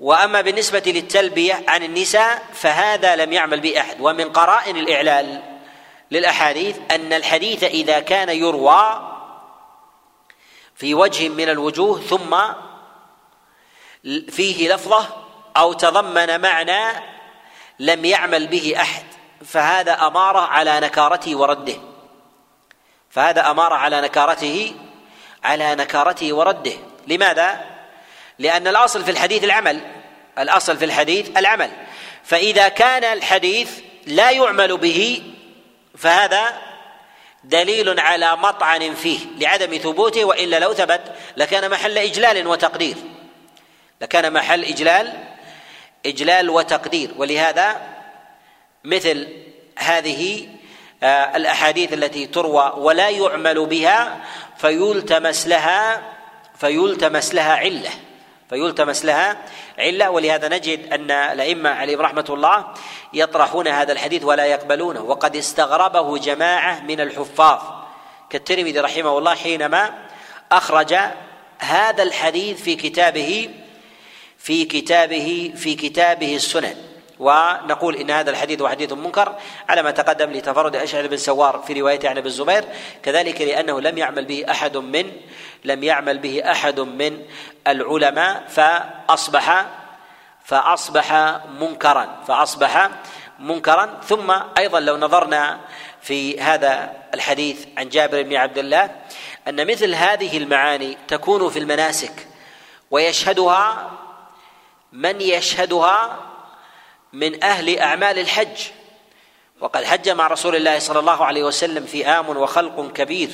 وأما 0.00 0.40
بالنسبة 0.40 0.82
للتلبية 0.86 1.62
عن 1.68 1.82
النساء 1.82 2.42
فهذا 2.54 3.16
لم 3.16 3.32
يعمل 3.32 3.60
به 3.60 3.80
احد 3.80 3.96
ومن 4.00 4.32
قرائن 4.32 4.76
الإعلال 4.76 5.53
للأحاديث 6.10 6.78
أن 6.90 7.12
الحديث 7.12 7.64
إذا 7.64 8.00
كان 8.00 8.28
يروى 8.28 9.10
في 10.74 10.94
وجه 10.94 11.28
من 11.28 11.48
الوجوه 11.48 12.00
ثم 12.00 12.36
فيه 14.30 14.74
لفظة 14.74 15.06
أو 15.56 15.72
تضمن 15.72 16.40
معنى 16.40 17.14
لم 17.78 18.04
يعمل 18.04 18.46
به 18.46 18.74
أحد 18.76 19.04
فهذا 19.44 19.92
أمارة 20.06 20.40
على 20.40 20.80
نكارته 20.80 21.36
ورده. 21.36 21.76
فهذا 23.10 23.50
أمارة 23.50 23.74
على 23.74 24.00
نكارته 24.00 24.74
على 25.44 25.74
نكارته 25.74 26.32
ورده. 26.32 26.72
لماذا؟ 27.06 27.64
لأن 28.38 28.68
الأصل 28.68 29.04
في 29.04 29.10
الحديث 29.10 29.44
العمل 29.44 29.80
الأصل 30.38 30.76
في 30.76 30.84
الحديث 30.84 31.36
العمل. 31.36 31.70
فإذا 32.24 32.68
كان 32.68 33.04
الحديث 33.04 33.80
لا 34.06 34.30
يعمل 34.30 34.76
به 34.76 35.33
فهذا 35.98 36.62
دليل 37.44 38.00
على 38.00 38.36
مطعن 38.36 38.94
فيه 38.94 39.18
لعدم 39.38 39.76
ثبوته 39.76 40.24
وإلا 40.24 40.58
لو 40.58 40.74
ثبت 40.74 41.00
لكان 41.36 41.70
محل 41.70 41.98
إجلال 41.98 42.46
وتقدير. 42.46 42.96
لكان 44.00 44.32
محل 44.32 44.64
إجلال 44.64 45.12
إجلال 46.06 46.50
وتقدير. 46.50 47.10
ولهذا 47.16 47.80
مثل 48.84 49.28
هذه 49.78 50.48
آه، 51.02 51.36
الأحاديث 51.36 51.92
التي 51.92 52.26
تروى 52.26 52.72
ولا 52.76 53.08
يعمل 53.08 53.66
بها 53.66 54.24
فيلتمس 54.56 55.46
لها 55.46 56.02
فيلتمس 56.58 57.34
لها 57.34 57.52
علة. 57.52 57.90
فيلتمس 58.50 59.04
لها. 59.04 59.36
علة 59.78 60.10
ولهذا 60.10 60.48
نجد 60.48 60.92
أن 60.92 61.10
الأئمة 61.10 61.70
عليهم 61.70 62.00
رحمة 62.00 62.26
الله 62.28 62.74
يطرحون 63.12 63.68
هذا 63.68 63.92
الحديث 63.92 64.24
ولا 64.24 64.46
يقبلونه 64.46 65.02
وقد 65.02 65.36
استغربه 65.36 66.18
جماعة 66.18 66.80
من 66.80 67.00
الحفاظ. 67.00 67.60
كالترمذي 68.30 68.80
رحمه 68.80 69.18
الله 69.18 69.34
حينما 69.34 69.94
أخرج 70.52 70.94
هذا 71.58 72.02
الحديث 72.02 72.62
في 72.62 72.76
كتابه 72.76 73.50
في 74.38 74.64
كتابه 74.64 75.52
في 75.56 75.74
كتابه 75.74 76.36
السنن. 76.36 76.93
ونقول 77.18 77.96
إن 77.96 78.10
هذا 78.10 78.30
الحديث 78.30 78.60
هو 78.60 78.68
حديث 78.68 78.92
منكر 78.92 79.34
على 79.68 79.82
ما 79.82 79.90
تقدم 79.90 80.30
لتفرد 80.30 80.76
اشعث 80.76 81.06
بن 81.06 81.16
سوار 81.16 81.62
في 81.66 81.80
روايته 81.80 82.08
عن 82.08 82.18
ابن 82.18 82.26
الزبير 82.26 82.64
كذلك 83.02 83.40
لأنه 83.40 83.80
لم 83.80 83.98
يعمل 83.98 84.24
به 84.24 84.44
أحد 84.50 84.76
من 84.76 85.12
لم 85.64 85.82
يعمل 85.82 86.18
به 86.18 86.42
أحد 86.50 86.80
من 86.80 87.22
العلماء 87.66 88.44
فاصبح 88.48 89.66
فأصبح 90.44 91.12
منكرا 91.60 92.22
فأصبح 92.28 92.90
منكرا. 93.38 94.00
ثم 94.06 94.34
أيضا 94.58 94.80
لو 94.80 94.96
نظرنا 94.96 95.60
في 96.02 96.40
هذا 96.40 96.92
الحديث 97.14 97.66
عن 97.78 97.88
جابر 97.88 98.22
بن 98.22 98.36
عبد 98.36 98.58
الله 98.58 98.90
أن 99.48 99.66
مثل 99.66 99.94
هذه 99.94 100.38
المعاني 100.38 100.96
تكون 101.08 101.50
في 101.50 101.58
المناسك 101.58 102.28
ويشهدها 102.90 103.90
من 104.92 105.20
يشهدها 105.20 106.18
من 107.14 107.44
أهل 107.44 107.78
أعمال 107.78 108.18
الحج. 108.18 108.68
وقد 109.60 109.84
حج 109.84 110.08
مع 110.08 110.26
رسول 110.26 110.56
الله 110.56 110.78
صلى 110.78 110.98
الله 110.98 111.24
عليه 111.24 111.44
وسلم 111.44 111.86
فئام 111.86 112.28
وخلق 112.28 112.92
كبير. 112.92 113.30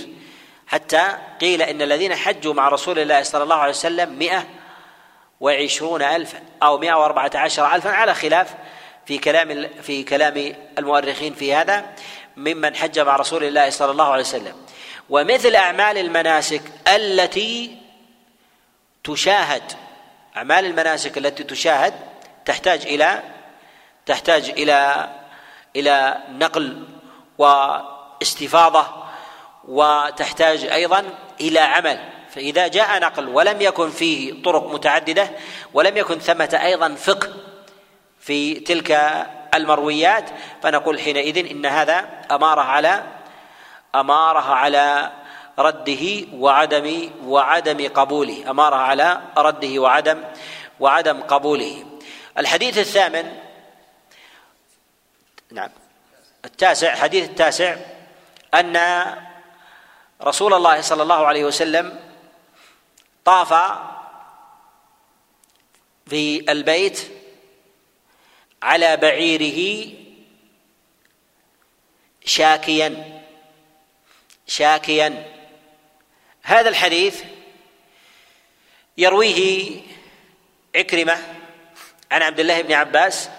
حتى 0.66 1.18
قيل 1.40 1.62
إن 1.62 1.82
الذين 1.82 2.14
حجوا 2.16 2.54
مع 2.54 2.68
رسول 2.68 2.98
الله 2.98 3.22
صلى 3.22 3.42
الله 3.42 3.56
عليه 3.56 3.72
وسلم 3.72 4.18
مئة 4.18 4.46
وعشرون 5.40 6.02
ألفا 6.02 6.38
أو 6.62 6.78
مئة 6.78 6.94
وأربعة 6.94 7.30
عشر 7.34 7.74
ألفا 7.74 7.90
على 7.90 8.14
خلاف 8.14 8.54
في 9.06 9.18
كلام 9.18 9.68
في 9.82 10.02
كلام 10.02 10.54
المؤرخين 10.78 11.34
في 11.34 11.54
هذا 11.54 11.94
ممن 12.36 12.76
حج 12.76 12.98
مع 12.98 13.16
رسول 13.16 13.44
الله 13.44 13.70
صلى 13.70 13.90
الله 13.90 14.12
عليه 14.12 14.22
وسلم. 14.22 14.56
ومثل 15.10 15.54
أعمال 15.54 15.98
المناسك 15.98 16.62
التي 16.88 17.76
تشاهد 19.04 19.62
أعمال 20.36 20.64
المناسك 20.64 21.18
التي 21.18 21.44
تشاهد 21.44 21.94
تحتاج 22.44 22.86
إلى 22.86 23.22
تحتاج 24.10 24.50
إلى 24.50 25.08
إلى 25.76 26.16
نقل 26.30 26.84
واستفاضة 27.38 28.86
وتحتاج 29.68 30.64
أيضا 30.64 31.04
إلى 31.40 31.58
عمل. 31.58 31.98
فإذا 32.30 32.68
جاء 32.68 33.00
نقل 33.00 33.28
ولم 33.28 33.60
يكن 33.60 33.90
فيه 33.90 34.42
طرق 34.42 34.74
متعددة 34.74 35.30
ولم 35.74 35.96
يكن 35.96 36.18
ثمة 36.18 36.60
أيضا 36.64 36.94
فقه 36.94 37.28
في 38.20 38.54
تلك 38.54 38.90
المرويات 39.54 40.30
فنقول 40.62 41.00
حينئذ 41.00 41.50
إن 41.50 41.66
هذا 41.66 42.08
أمارة 42.30 42.60
على 42.60 43.02
أمارة 43.94 44.54
على 44.54 45.10
رده 45.58 46.26
وعدم 46.34 47.10
وعدم 47.24 47.88
قبوله. 47.88 48.50
أماره 48.50 48.76
على 48.76 49.20
رده 49.38 49.78
وعدم 49.78 50.24
وعدم 50.80 51.20
قبوله. 51.20 51.84
الحديث 52.38 52.78
الثامن 52.78 53.49
نعم. 55.52 55.70
التاسع 56.44 56.94
حديث 56.94 57.24
التاسع 57.28 57.76
أن 58.54 58.76
رسول 60.22 60.54
الله 60.54 60.80
صلى 60.80 61.02
الله 61.02 61.26
عليه 61.26 61.44
وسلم 61.44 62.00
طاف 63.24 63.54
في 66.06 66.52
البيت 66.52 67.00
على 68.62 68.96
بعيره 68.96 69.90
شاكيا 72.24 73.20
شاكيا. 74.46 75.40
هذا 76.42 76.68
الحديث 76.68 77.22
يرويه 78.98 79.80
عكرمة 80.76 81.18
عن 82.10 82.22
عبد 82.22 82.40
الله 82.40 82.62
بن 82.62 82.72
عباس 82.72 83.30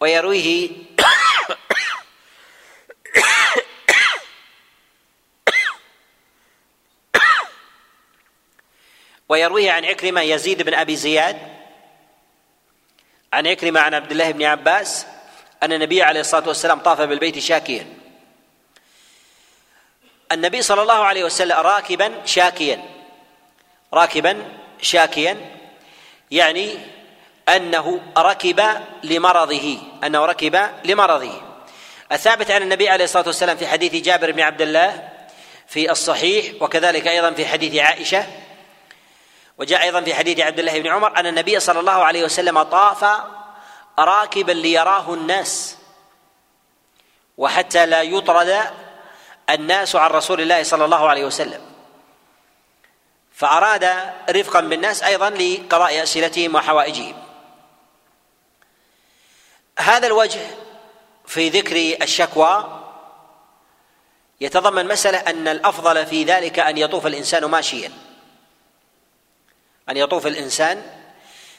ويرويه 0.00 0.70
ويرويه 9.28 9.70
عن 9.72 9.84
عكرمة 9.84 10.20
يزيد 10.20 10.62
بن 10.62 10.74
أبي 10.74 10.96
زياد 10.96 11.38
عن 13.32 13.46
عكرمة 13.46 13.80
عن 13.80 13.94
عبد 13.94 14.10
الله 14.10 14.30
بن 14.30 14.42
عباس 14.42 15.06
أن 15.62 15.72
النبي 15.72 16.02
عليه 16.02 16.20
الصلاة 16.20 16.48
والسلام 16.48 16.78
طاف 16.78 17.00
بالبيت 17.00 17.38
شاكيا. 17.38 17.86
النبي 20.32 20.62
صلى 20.62 20.82
الله 20.82 21.04
عليه 21.04 21.24
وسلم 21.24 21.56
راكبا 21.56 22.26
شاكيا. 22.26 22.84
راكبا 23.94 24.58
شاكيا. 24.82 25.56
يعني 26.30 26.78
أنه 27.48 28.00
ركب 28.18 28.62
لمرضه 29.02 29.78
أنه 30.04 30.24
ركب 30.24 30.70
لمرضه. 30.84 31.42
الثابت 32.12 32.50
عن 32.50 32.62
النبي 32.62 32.88
عليه 32.88 33.04
الصلاة 33.04 33.26
والسلام 33.26 33.56
في 33.56 33.66
حديث 33.66 33.94
جابر 33.94 34.32
بن 34.32 34.40
عبد 34.40 34.62
الله 34.62 35.08
في 35.66 35.90
الصحيح 35.90 36.62
وكذلك 36.62 37.08
أيضا 37.08 37.30
في 37.30 37.46
حديث 37.46 37.76
عائشة 37.76 38.26
وجاء 39.58 39.82
أيضا 39.82 40.00
في 40.00 40.14
حديث 40.14 40.40
عبد 40.40 40.58
الله 40.58 40.80
بن 40.80 40.88
عمر 40.88 41.16
أن 41.16 41.26
النبي 41.26 41.60
صلى 41.60 41.80
الله 41.80 42.04
عليه 42.04 42.24
وسلم 42.24 42.62
طاف 42.62 43.04
راكبا 43.98 44.52
ليراه 44.52 45.14
الناس 45.14 45.76
وحتى 47.38 47.86
لا 47.86 48.02
يطرد 48.02 48.60
الناس 49.50 49.96
عن 49.96 50.10
رسول 50.10 50.40
الله 50.40 50.62
صلى 50.62 50.84
الله 50.84 51.08
عليه 51.08 51.24
وسلم. 51.24 51.60
فأراد 53.34 54.12
رفقا 54.30 54.60
بالناس 54.60 55.02
أيضا 55.02 55.30
لقضاء 55.30 56.02
أسئلتهم 56.02 56.54
وحوائجهم. 56.54 57.29
هذا 59.80 60.06
الوجه 60.06 60.40
في 61.26 61.48
ذكر 61.48 62.02
الشكوى 62.02 62.82
يتضمن 64.40 64.88
مسألة 64.88 65.18
أن 65.18 65.48
الأفضل 65.48 66.06
في 66.06 66.24
ذلك 66.24 66.58
أن 66.58 66.78
يطوف 66.78 67.06
الإنسان 67.06 67.44
ماشيا. 67.44 67.92
أن 69.88 69.96
يطوف 69.96 70.26
الإنسان 70.26 70.82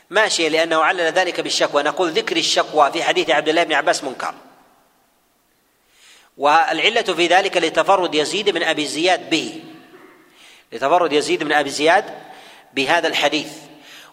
ماشيا 0.10 0.50
لأنه 0.50 0.84
علل 0.84 1.02
ذلك 1.02 1.42
بالشكوى. 1.42 1.84
نقول 1.84 2.12
ذكر 2.12 2.38
الشكوى 2.38 2.92
في 2.92 3.04
حديث 3.04 3.30
عبد 3.30 3.50
الله 3.50 3.64
بن 3.64 3.74
عباس 3.74 4.04
منكر. 4.04 4.34
والعلة 6.38 7.02
في 7.02 7.28
ذلك 7.28 7.58
لتفرد 7.58 8.16
يزيد 8.16 8.50
بن 8.50 8.64
أبي 8.64 8.86
زياد 8.86 9.30
به. 9.30 9.64
لتفرد 10.72 11.14
يزيد 11.14 11.44
بن 11.44 11.54
أبي 11.54 11.70
زياد 11.70 12.06
بهذا 12.74 13.08
الحديث. 13.08 13.71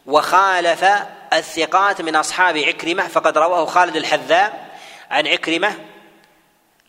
وخالف 0.09 0.85
الثقات 1.33 2.01
من 2.01 2.17
أصحاب 2.17 2.57
عكرمة 2.57 3.09
فقد 3.09 3.39
رواه 3.39 3.67
خالد 3.67 3.97
الحذاء 3.97 4.79
عن 5.11 5.27
عكرمة 5.27 5.75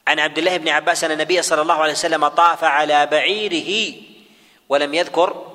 عن 0.08 0.20
عبد 0.20 0.38
الله 0.38 0.58
بن 0.58 0.70
عباس 0.70 1.04
أن 1.04 1.12
النبي 1.12 1.42
صلى 1.42 1.62
الله 1.62 1.74
عليه 1.74 1.92
وسلم 1.92 2.28
طاف 2.28 2.64
على 2.64 3.06
بعيره 3.06 3.96
ولم 4.70 4.94
يذكر 4.94 5.46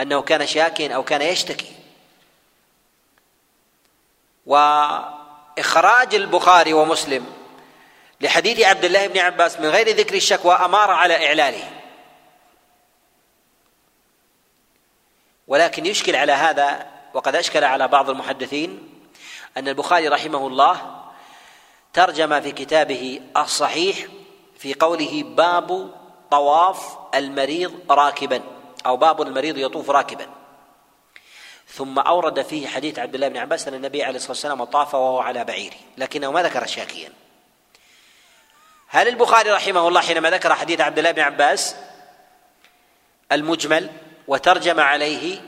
أنه 0.00 0.22
كان 0.22 0.46
شاكيا 0.46 0.94
أو 0.94 1.02
كان 1.02 1.22
يشتكي. 1.22 1.72
وإخراج 4.46 6.14
البخاري 6.14 6.72
ومسلم 6.72 7.26
لحديث 8.20 8.60
عبد 8.60 8.84
الله 8.84 9.06
بن 9.06 9.18
عباس 9.18 9.60
من 9.60 9.66
غير 9.66 9.88
ذكر 9.88 10.14
الشكوى 10.14 10.54
أمار 10.54 10.90
على 10.90 11.26
إعلاله. 11.26 11.70
ولكن 15.46 15.86
يشكل 15.86 16.16
على 16.16 16.32
هذا 16.32 16.86
وقد 17.14 17.36
أشكل 17.36 17.64
على 17.64 17.88
بعض 17.88 18.10
المحدثين 18.10 18.88
أن 19.56 19.68
البخاري 19.68 20.08
رحمه 20.08 20.46
الله 20.46 21.00
ترجم 21.92 22.40
في 22.40 22.52
كتابه 22.52 23.20
الصحيح 23.36 24.06
في 24.58 24.74
قوله 24.74 25.22
باب 25.22 25.90
طواف 26.30 26.98
المريض 27.14 27.80
راكبا 27.90 28.42
أو 28.86 28.96
باب 28.96 29.22
المريض 29.22 29.58
يطوف 29.58 29.90
راكبا. 29.90 30.26
ثم 31.68 31.98
أورد 31.98 32.42
فيه 32.42 32.66
حديث 32.66 32.98
عبد 32.98 33.14
الله 33.14 33.28
بن 33.28 33.36
عباس 33.36 33.68
أن 33.68 33.74
النبي 33.74 34.04
عليه 34.04 34.16
الصلاة 34.16 34.30
والسلام 34.30 34.64
طاف 34.64 34.94
وهو 34.94 35.18
على 35.18 35.44
بعيره 35.44 35.76
لكنه 35.98 36.32
ما 36.32 36.42
ذكر 36.42 36.66
شاكيا 36.66 37.12
هل 38.88 39.08
البخاري 39.08 39.50
رحمه 39.50 39.88
الله 39.88 40.00
حينما 40.00 40.30
ذكر 40.30 40.54
حديث 40.54 40.80
عبد 40.80 40.98
الله 40.98 41.10
بن 41.10 41.22
عباس 41.22 41.76
المجمل 43.32 43.90
وترجم 44.28 44.80
عليه. 44.80 45.40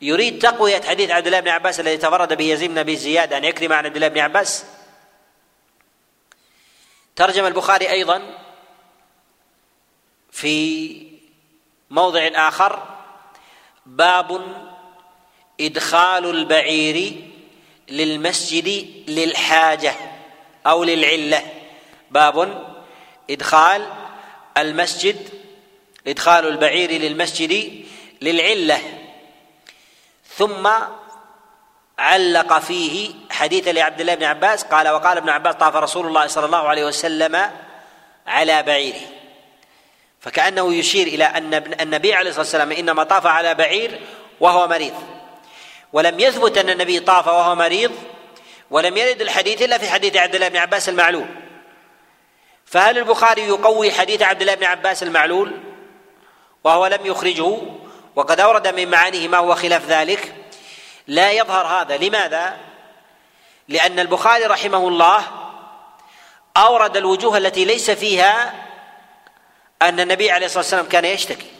يريد 0.00 0.38
تقوية 0.38 0.80
حديث 0.80 1.10
عبد 1.10 1.26
الله 1.26 1.40
بن 1.40 1.48
عباس 1.48 1.80
الذي 1.80 1.96
تفرد 1.96 2.32
به 2.32 2.44
يزيد 2.44 2.70
بن 2.70 2.78
أبي 2.78 2.96
زياد 2.96 3.32
أن 3.32 3.44
يكرم 3.44 3.72
عن 3.72 3.86
عبد 3.86 3.96
الله 3.96 4.08
بن 4.08 4.18
عباس. 4.18 4.64
ترجم 7.16 7.46
البخاري 7.46 7.90
أيضا 7.90 8.38
في 10.32 10.96
موضع 11.90 12.30
آخر. 12.34 12.82
باب 13.86 14.42
إدخال 15.60 16.30
البعير 16.30 17.12
للمسجد 17.88 18.94
للحاجة 19.08 19.94
أو 20.66 20.84
للعلة. 20.84 21.42
باب 22.10 22.66
إدخال 23.30 23.88
المسجد 24.58 25.28
إدخال 26.06 26.48
البعير 26.48 26.90
للمسجد 26.90 27.84
للعلة. 28.24 28.80
ثم 30.36 30.68
علق 31.98 32.58
فيه 32.58 33.14
حديث 33.30 33.68
لعبد 33.68 34.00
الله 34.00 34.14
بن 34.14 34.24
عباس 34.24 34.64
قال 34.64 34.88
وقال 34.88 35.16
ابن 35.16 35.28
عباس 35.28 35.54
طاف 35.54 35.76
رسول 35.76 36.06
الله 36.06 36.26
صلى 36.26 36.46
الله 36.46 36.68
عليه 36.68 36.84
وسلم 36.84 37.50
على 38.26 38.62
بعيره. 38.62 39.00
فكأنه 40.20 40.74
يشير 40.74 41.06
إلى 41.06 41.24
أن 41.24 41.54
النبي 41.80 42.14
عليه 42.14 42.30
الصلاة 42.30 42.44
والسلام 42.44 42.72
إنما 42.72 43.04
طاف 43.04 43.26
على 43.26 43.54
بعير 43.54 44.00
وهو 44.40 44.68
مريض. 44.68 44.94
ولم 45.92 46.20
يثبت 46.20 46.58
أن 46.58 46.70
النبي 46.70 47.00
طاف 47.00 47.26
وهو 47.26 47.54
مريض 47.54 47.92
ولم 48.70 48.96
يرد 48.96 49.20
الحديث 49.20 49.62
إلا 49.62 49.78
في 49.78 49.88
حديث 49.88 50.16
عبد 50.16 50.34
الله 50.34 50.48
بن 50.48 50.56
عباس 50.56 50.88
المعلول. 50.88 51.26
فهل 52.64 52.98
البخاري 52.98 53.42
يقوي 53.42 53.92
حديث 53.92 54.22
عبد 54.22 54.40
الله 54.40 54.54
بن 54.54 54.64
عباس 54.64 55.02
المعلول 55.02 55.52
وهو 56.64 56.86
لم 56.86 57.06
يخرجه. 57.06 57.56
وقد 58.16 58.40
أورد 58.40 58.68
من 58.68 58.90
معانيه 58.90 59.28
ما 59.28 59.38
هو 59.38 59.54
خلاف 59.54 59.86
ذلك. 59.86 60.34
لا 61.06 61.30
يظهر 61.32 61.66
هذا. 61.66 61.96
لماذا؟ 61.96 62.56
لأن 63.68 63.98
البخاري 63.98 64.44
رحمه 64.44 64.88
الله 64.88 65.24
أورد 66.56 66.96
الوجوه 66.96 67.36
التي 67.38 67.64
ليس 67.64 67.90
فيها 67.90 68.54
أن 69.82 70.00
النبي 70.00 70.30
عليه 70.30 70.46
الصلاة 70.46 70.62
والسلام 70.62 70.88
كان 70.88 71.04
يشتكي. 71.04 71.50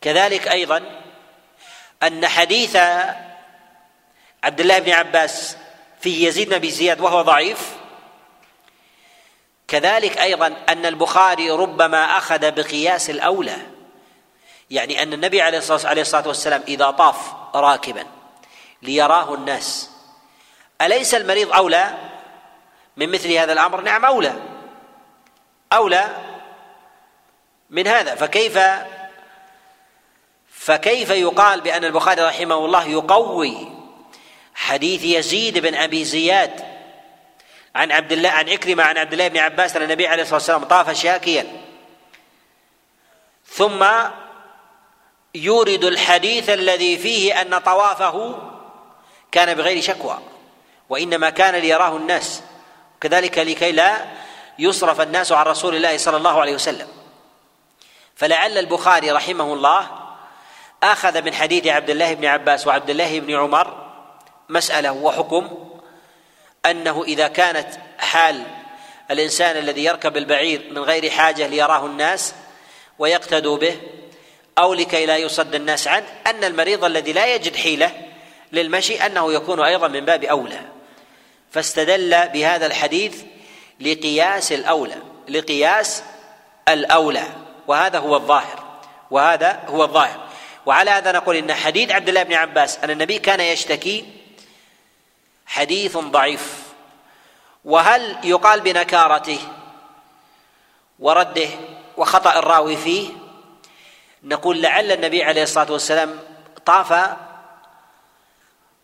كذلك 0.00 0.48
أيضا 0.48 1.00
أن 2.02 2.28
حديث 2.28 2.76
عبد 4.44 4.60
الله 4.60 4.78
بن 4.78 4.92
عباس 4.92 5.56
في 6.00 6.26
يزيد 6.26 6.48
بن 6.48 6.54
أبي 6.54 6.70
زياد 6.70 7.00
وهو 7.00 7.22
ضعيف. 7.22 7.70
كذلك 9.68 10.18
أيضا 10.18 10.56
أن 10.68 10.86
البخاري 10.86 11.50
ربما 11.50 12.18
أخذ 12.18 12.50
بقياس 12.50 13.10
الأولى. 13.10 13.71
يعني 14.72 15.02
أن 15.02 15.12
النبي 15.12 15.42
عليه 15.42 15.58
الصلاة 15.58 16.28
والسلام 16.28 16.62
إذا 16.68 16.90
طاف 16.90 17.16
راكبا 17.54 18.06
ليراه 18.82 19.34
الناس 19.34 19.90
أليس 20.80 21.14
المريض 21.14 21.52
أولى 21.52 21.94
من 22.96 23.08
مثل 23.08 23.32
هذا 23.32 23.52
الأمر؟ 23.52 23.80
نعم 23.80 24.04
أولى. 24.04 24.34
أولى 25.72 26.16
من 27.70 27.86
هذا. 27.86 28.14
فكيف 28.14 28.58
فكيف 30.48 31.10
يقال 31.10 31.60
بأن 31.60 31.84
البخاري 31.84 32.22
رحمه 32.22 32.64
الله 32.64 32.86
يقوي 32.86 33.72
حديث 34.54 35.04
يزيد 35.04 35.58
بن 35.58 35.74
أبي 35.74 36.04
زياد 36.04 36.64
عن 37.74 37.92
عبد 37.92 38.12
الله 38.12 38.28
عن 38.28 38.48
عكرمة 38.48 38.82
عن 38.82 38.98
عبد 38.98 39.12
الله 39.12 39.28
بن 39.28 39.38
عباس 39.38 39.76
أن 39.76 39.82
النبي 39.82 40.06
عليه 40.06 40.22
الصلاة 40.22 40.36
والسلام 40.36 40.64
طاف 40.64 40.90
شاكيا 40.90 41.46
ثم 43.46 43.84
يورد 45.34 45.84
الحديث 45.84 46.50
الذي 46.50 46.98
فيه 46.98 47.40
أن 47.40 47.58
طوافه 47.58 48.38
كان 49.32 49.54
بغير 49.54 49.82
شكوى 49.82 50.18
وإنما 50.88 51.30
كان 51.30 51.54
ليراه 51.54 51.96
الناس. 51.96 52.42
كذلك 53.00 53.38
لكي 53.38 53.72
لا 53.72 54.04
يصرف 54.58 55.00
الناس 55.00 55.32
عن 55.32 55.46
رسول 55.46 55.76
الله 55.76 55.96
صلى 55.96 56.16
الله 56.16 56.40
عليه 56.40 56.54
وسلم. 56.54 56.88
فلعل 58.16 58.58
البخاري 58.58 59.10
رحمه 59.10 59.52
الله 59.52 59.90
آخذ 60.82 61.22
من 61.22 61.34
حديث 61.34 61.66
عبد 61.66 61.90
الله 61.90 62.14
بن 62.14 62.24
عباس 62.24 62.66
وعبد 62.66 62.90
الله 62.90 63.20
بن 63.20 63.34
عمر 63.34 63.92
مسألة 64.48 64.92
وحكم 64.92 65.68
أنه 66.66 67.04
إذا 67.04 67.28
كانت 67.28 67.68
حال 67.98 68.42
الإنسان 69.10 69.56
الذي 69.56 69.84
يركب 69.84 70.16
البعير 70.16 70.66
من 70.70 70.78
غير 70.78 71.10
حاجة 71.10 71.46
ليراه 71.46 71.86
الناس 71.86 72.34
ويقتدوا 72.98 73.56
به 73.56 73.80
أو 74.58 74.74
لكي 74.74 75.06
لا 75.06 75.16
يصد 75.16 75.54
الناس 75.54 75.88
عنه 75.88 76.06
أن 76.26 76.44
المريض 76.44 76.84
الذي 76.84 77.12
لا 77.12 77.34
يجد 77.34 77.56
حيلة 77.56 77.90
للمشي 78.52 79.06
أنه 79.06 79.32
يكون 79.32 79.60
أيضا 79.60 79.88
من 79.88 80.04
باب 80.04 80.24
أولى. 80.24 80.60
فاستدل 81.50 82.28
بهذا 82.28 82.66
الحديث 82.66 83.22
لقياس 83.80 84.52
الأولى 84.52 84.96
لقياس 85.28 86.02
الأولى. 86.68 87.24
وهذا 87.66 87.98
هو 87.98 88.16
الظاهر 88.16 88.64
وهذا 89.10 89.62
هو 89.68 89.84
الظاهر. 89.84 90.28
وعلى 90.66 90.90
هذا 90.90 91.12
نقول 91.12 91.36
إن 91.36 91.54
حديث 91.54 91.90
عبد 91.90 92.08
الله 92.08 92.22
بن 92.22 92.34
عباس 92.34 92.78
أن 92.78 92.90
النبي 92.90 93.18
كان 93.18 93.40
يشتكي 93.40 94.04
حديث 95.46 95.96
ضعيف. 95.96 96.62
وهل 97.64 98.16
يقال 98.24 98.60
بنكارته 98.60 99.38
ورده 100.98 101.48
وخطأ 101.96 102.38
الراوي 102.38 102.76
فيه؟ 102.76 103.21
نقول 104.24 104.62
لعل 104.62 104.92
النبي 104.92 105.24
عليه 105.24 105.42
الصلاة 105.42 105.72
والسلام 105.72 106.18
طاف 106.66 107.16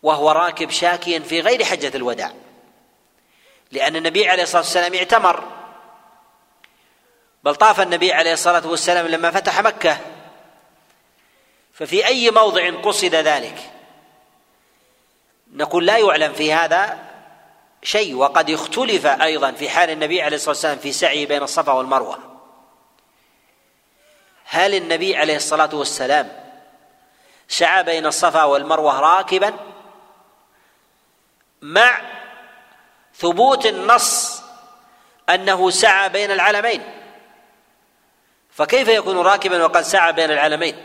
وهو 0.03 0.31
راكب 0.31 0.69
شاكيا 0.69 1.19
في 1.19 1.41
غير 1.41 1.63
حجة 1.63 1.91
الوداع. 1.95 2.33
لأن 3.71 3.95
النبي 3.95 4.29
عليه 4.29 4.43
الصلاة 4.43 4.61
والسلام 4.61 4.93
اعتمر. 4.93 5.43
بل 7.43 7.55
طاف 7.55 7.79
النبي 7.81 8.13
عليه 8.13 8.33
الصلاة 8.33 8.67
والسلام 8.67 9.07
لما 9.07 9.31
فتح 9.31 9.61
مكة. 9.61 9.97
ففي 11.73 12.05
أي 12.05 12.31
موضع 12.31 12.81
قصد 12.81 13.15
ذلك؟ 13.15 13.57
نقول 15.53 15.85
لا 15.85 15.97
يعلم 15.97 16.33
في 16.33 16.53
هذا 16.53 16.97
شيء 17.83 18.15
وقد 18.15 18.49
اختلف 18.49 19.05
أيضا 19.05 19.51
في 19.51 19.69
حال 19.69 19.89
النبي 19.89 20.21
عليه 20.21 20.35
الصلاة 20.35 20.49
والسلام 20.49 20.77
في 20.77 20.91
سعيه 20.91 21.27
بين 21.27 21.43
الصفا 21.43 21.71
والمروة. 21.71 22.38
هل 24.51 24.75
النبي 24.75 25.17
عليه 25.17 25.35
الصلاة 25.35 25.69
والسلام 25.73 26.31
سعى 27.47 27.83
بين 27.83 28.05
الصفا 28.05 28.43
والمروة 28.43 28.99
راكبا 28.99 29.53
مع 31.61 32.01
ثبوت 33.15 33.65
النص 33.65 34.41
أنه 35.29 35.69
سعى 35.69 36.09
بين 36.09 36.31
العلمين 36.31 36.83
فكيف 38.51 38.87
يكون 38.87 39.17
راكبا 39.17 39.63
وقد 39.63 39.81
سعى 39.81 40.13
بين 40.13 40.31
العلمين 40.31 40.75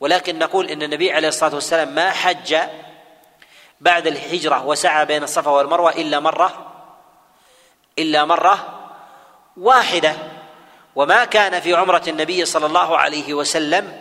ولكن 0.00 0.38
نقول 0.38 0.70
إن 0.70 0.82
النبي 0.82 1.12
عليه 1.12 1.28
الصلاة 1.28 1.54
والسلام 1.54 1.94
ما 1.94 2.10
حج 2.10 2.56
بعد 3.80 4.06
الهجرة 4.06 4.66
وسعى 4.66 5.06
بين 5.06 5.22
الصفا 5.22 5.50
والمروة 5.50 5.90
إلا 5.90 6.20
مرة 6.20 6.72
إلا 7.98 8.24
مرة 8.24 8.80
واحدة. 9.56 10.37
وما 10.98 11.24
كان 11.24 11.60
في 11.60 11.74
عمرة 11.74 12.02
النبي 12.08 12.44
صلى 12.44 12.66
الله 12.66 12.98
عليه 12.98 13.34
وسلم 13.34 14.00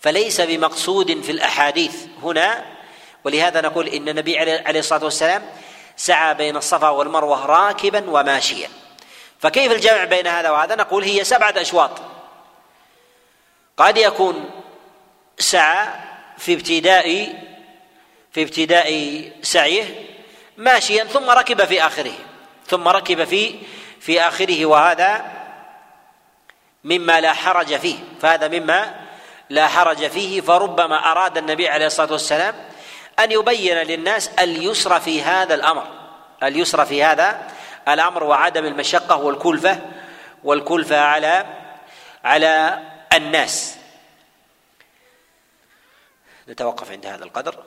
فليس 0.00 0.40
بمقصود 0.40 1.20
في 1.22 1.32
الأحاديث 1.32 1.94
هنا 2.22 2.64
ولهذا 3.24 3.60
نقول 3.60 3.88
إن 3.88 4.08
النبي 4.08 4.38
عليه 4.38 4.80
الصلاة 4.80 5.04
والسلام 5.04 5.42
سعى 5.96 6.34
بين 6.34 6.56
الصفا 6.56 6.88
والمروة 6.88 7.46
راكبا 7.46 8.10
وماشيا. 8.10 8.68
فكيف 9.38 9.72
الجمع 9.72 10.04
بين 10.04 10.26
هذا 10.26 10.50
وهذا؟ 10.50 10.74
نقول 10.74 11.04
هي 11.04 11.24
سبعة 11.24 11.54
أشواط. 11.56 11.90
قد 13.76 13.98
يكون 13.98 14.50
سعى 15.38 15.88
في 16.38 16.54
ابتداء 16.54 17.34
في 18.32 18.42
ابتداء 18.42 19.22
سعيه 19.42 20.06
ماشيا 20.56 21.04
ثم 21.04 21.30
ركب 21.30 21.64
في 21.64 21.86
آخره. 21.86 22.14
ثم 22.66 22.88
ركب 22.88 23.24
في 23.24 23.54
في 24.00 24.20
آخره 24.20 24.66
وهذا 24.66 25.39
مما 26.84 27.20
لا 27.20 27.32
حرج 27.32 27.76
فيه 27.76 27.98
فهذا 28.22 28.48
مما 28.48 28.94
لا 29.50 29.68
حرج 29.68 30.06
فيه 30.06 30.40
فربما 30.40 30.96
أراد 31.10 31.38
النبي 31.38 31.68
عليه 31.68 31.86
الصلاة 31.86 32.12
والسلام 32.12 32.54
أن 33.18 33.32
يبين 33.32 33.76
للناس 33.76 34.28
اليسر 34.28 35.00
في 35.00 35.22
هذا 35.22 35.54
الأمر 35.54 35.86
اليسر 36.42 36.84
في 36.84 37.04
هذا 37.04 37.50
الأمر 37.88 38.24
وعدم 38.24 38.64
المشقة 38.64 39.16
والكلفة 39.16 39.78
والكلفة 40.44 41.00
على 41.00 41.46
على 42.24 42.82
الناس. 43.12 43.76
نتوقف 46.48 46.90
عند 46.90 47.06
هذا 47.06 47.24
القدر. 47.24 47.64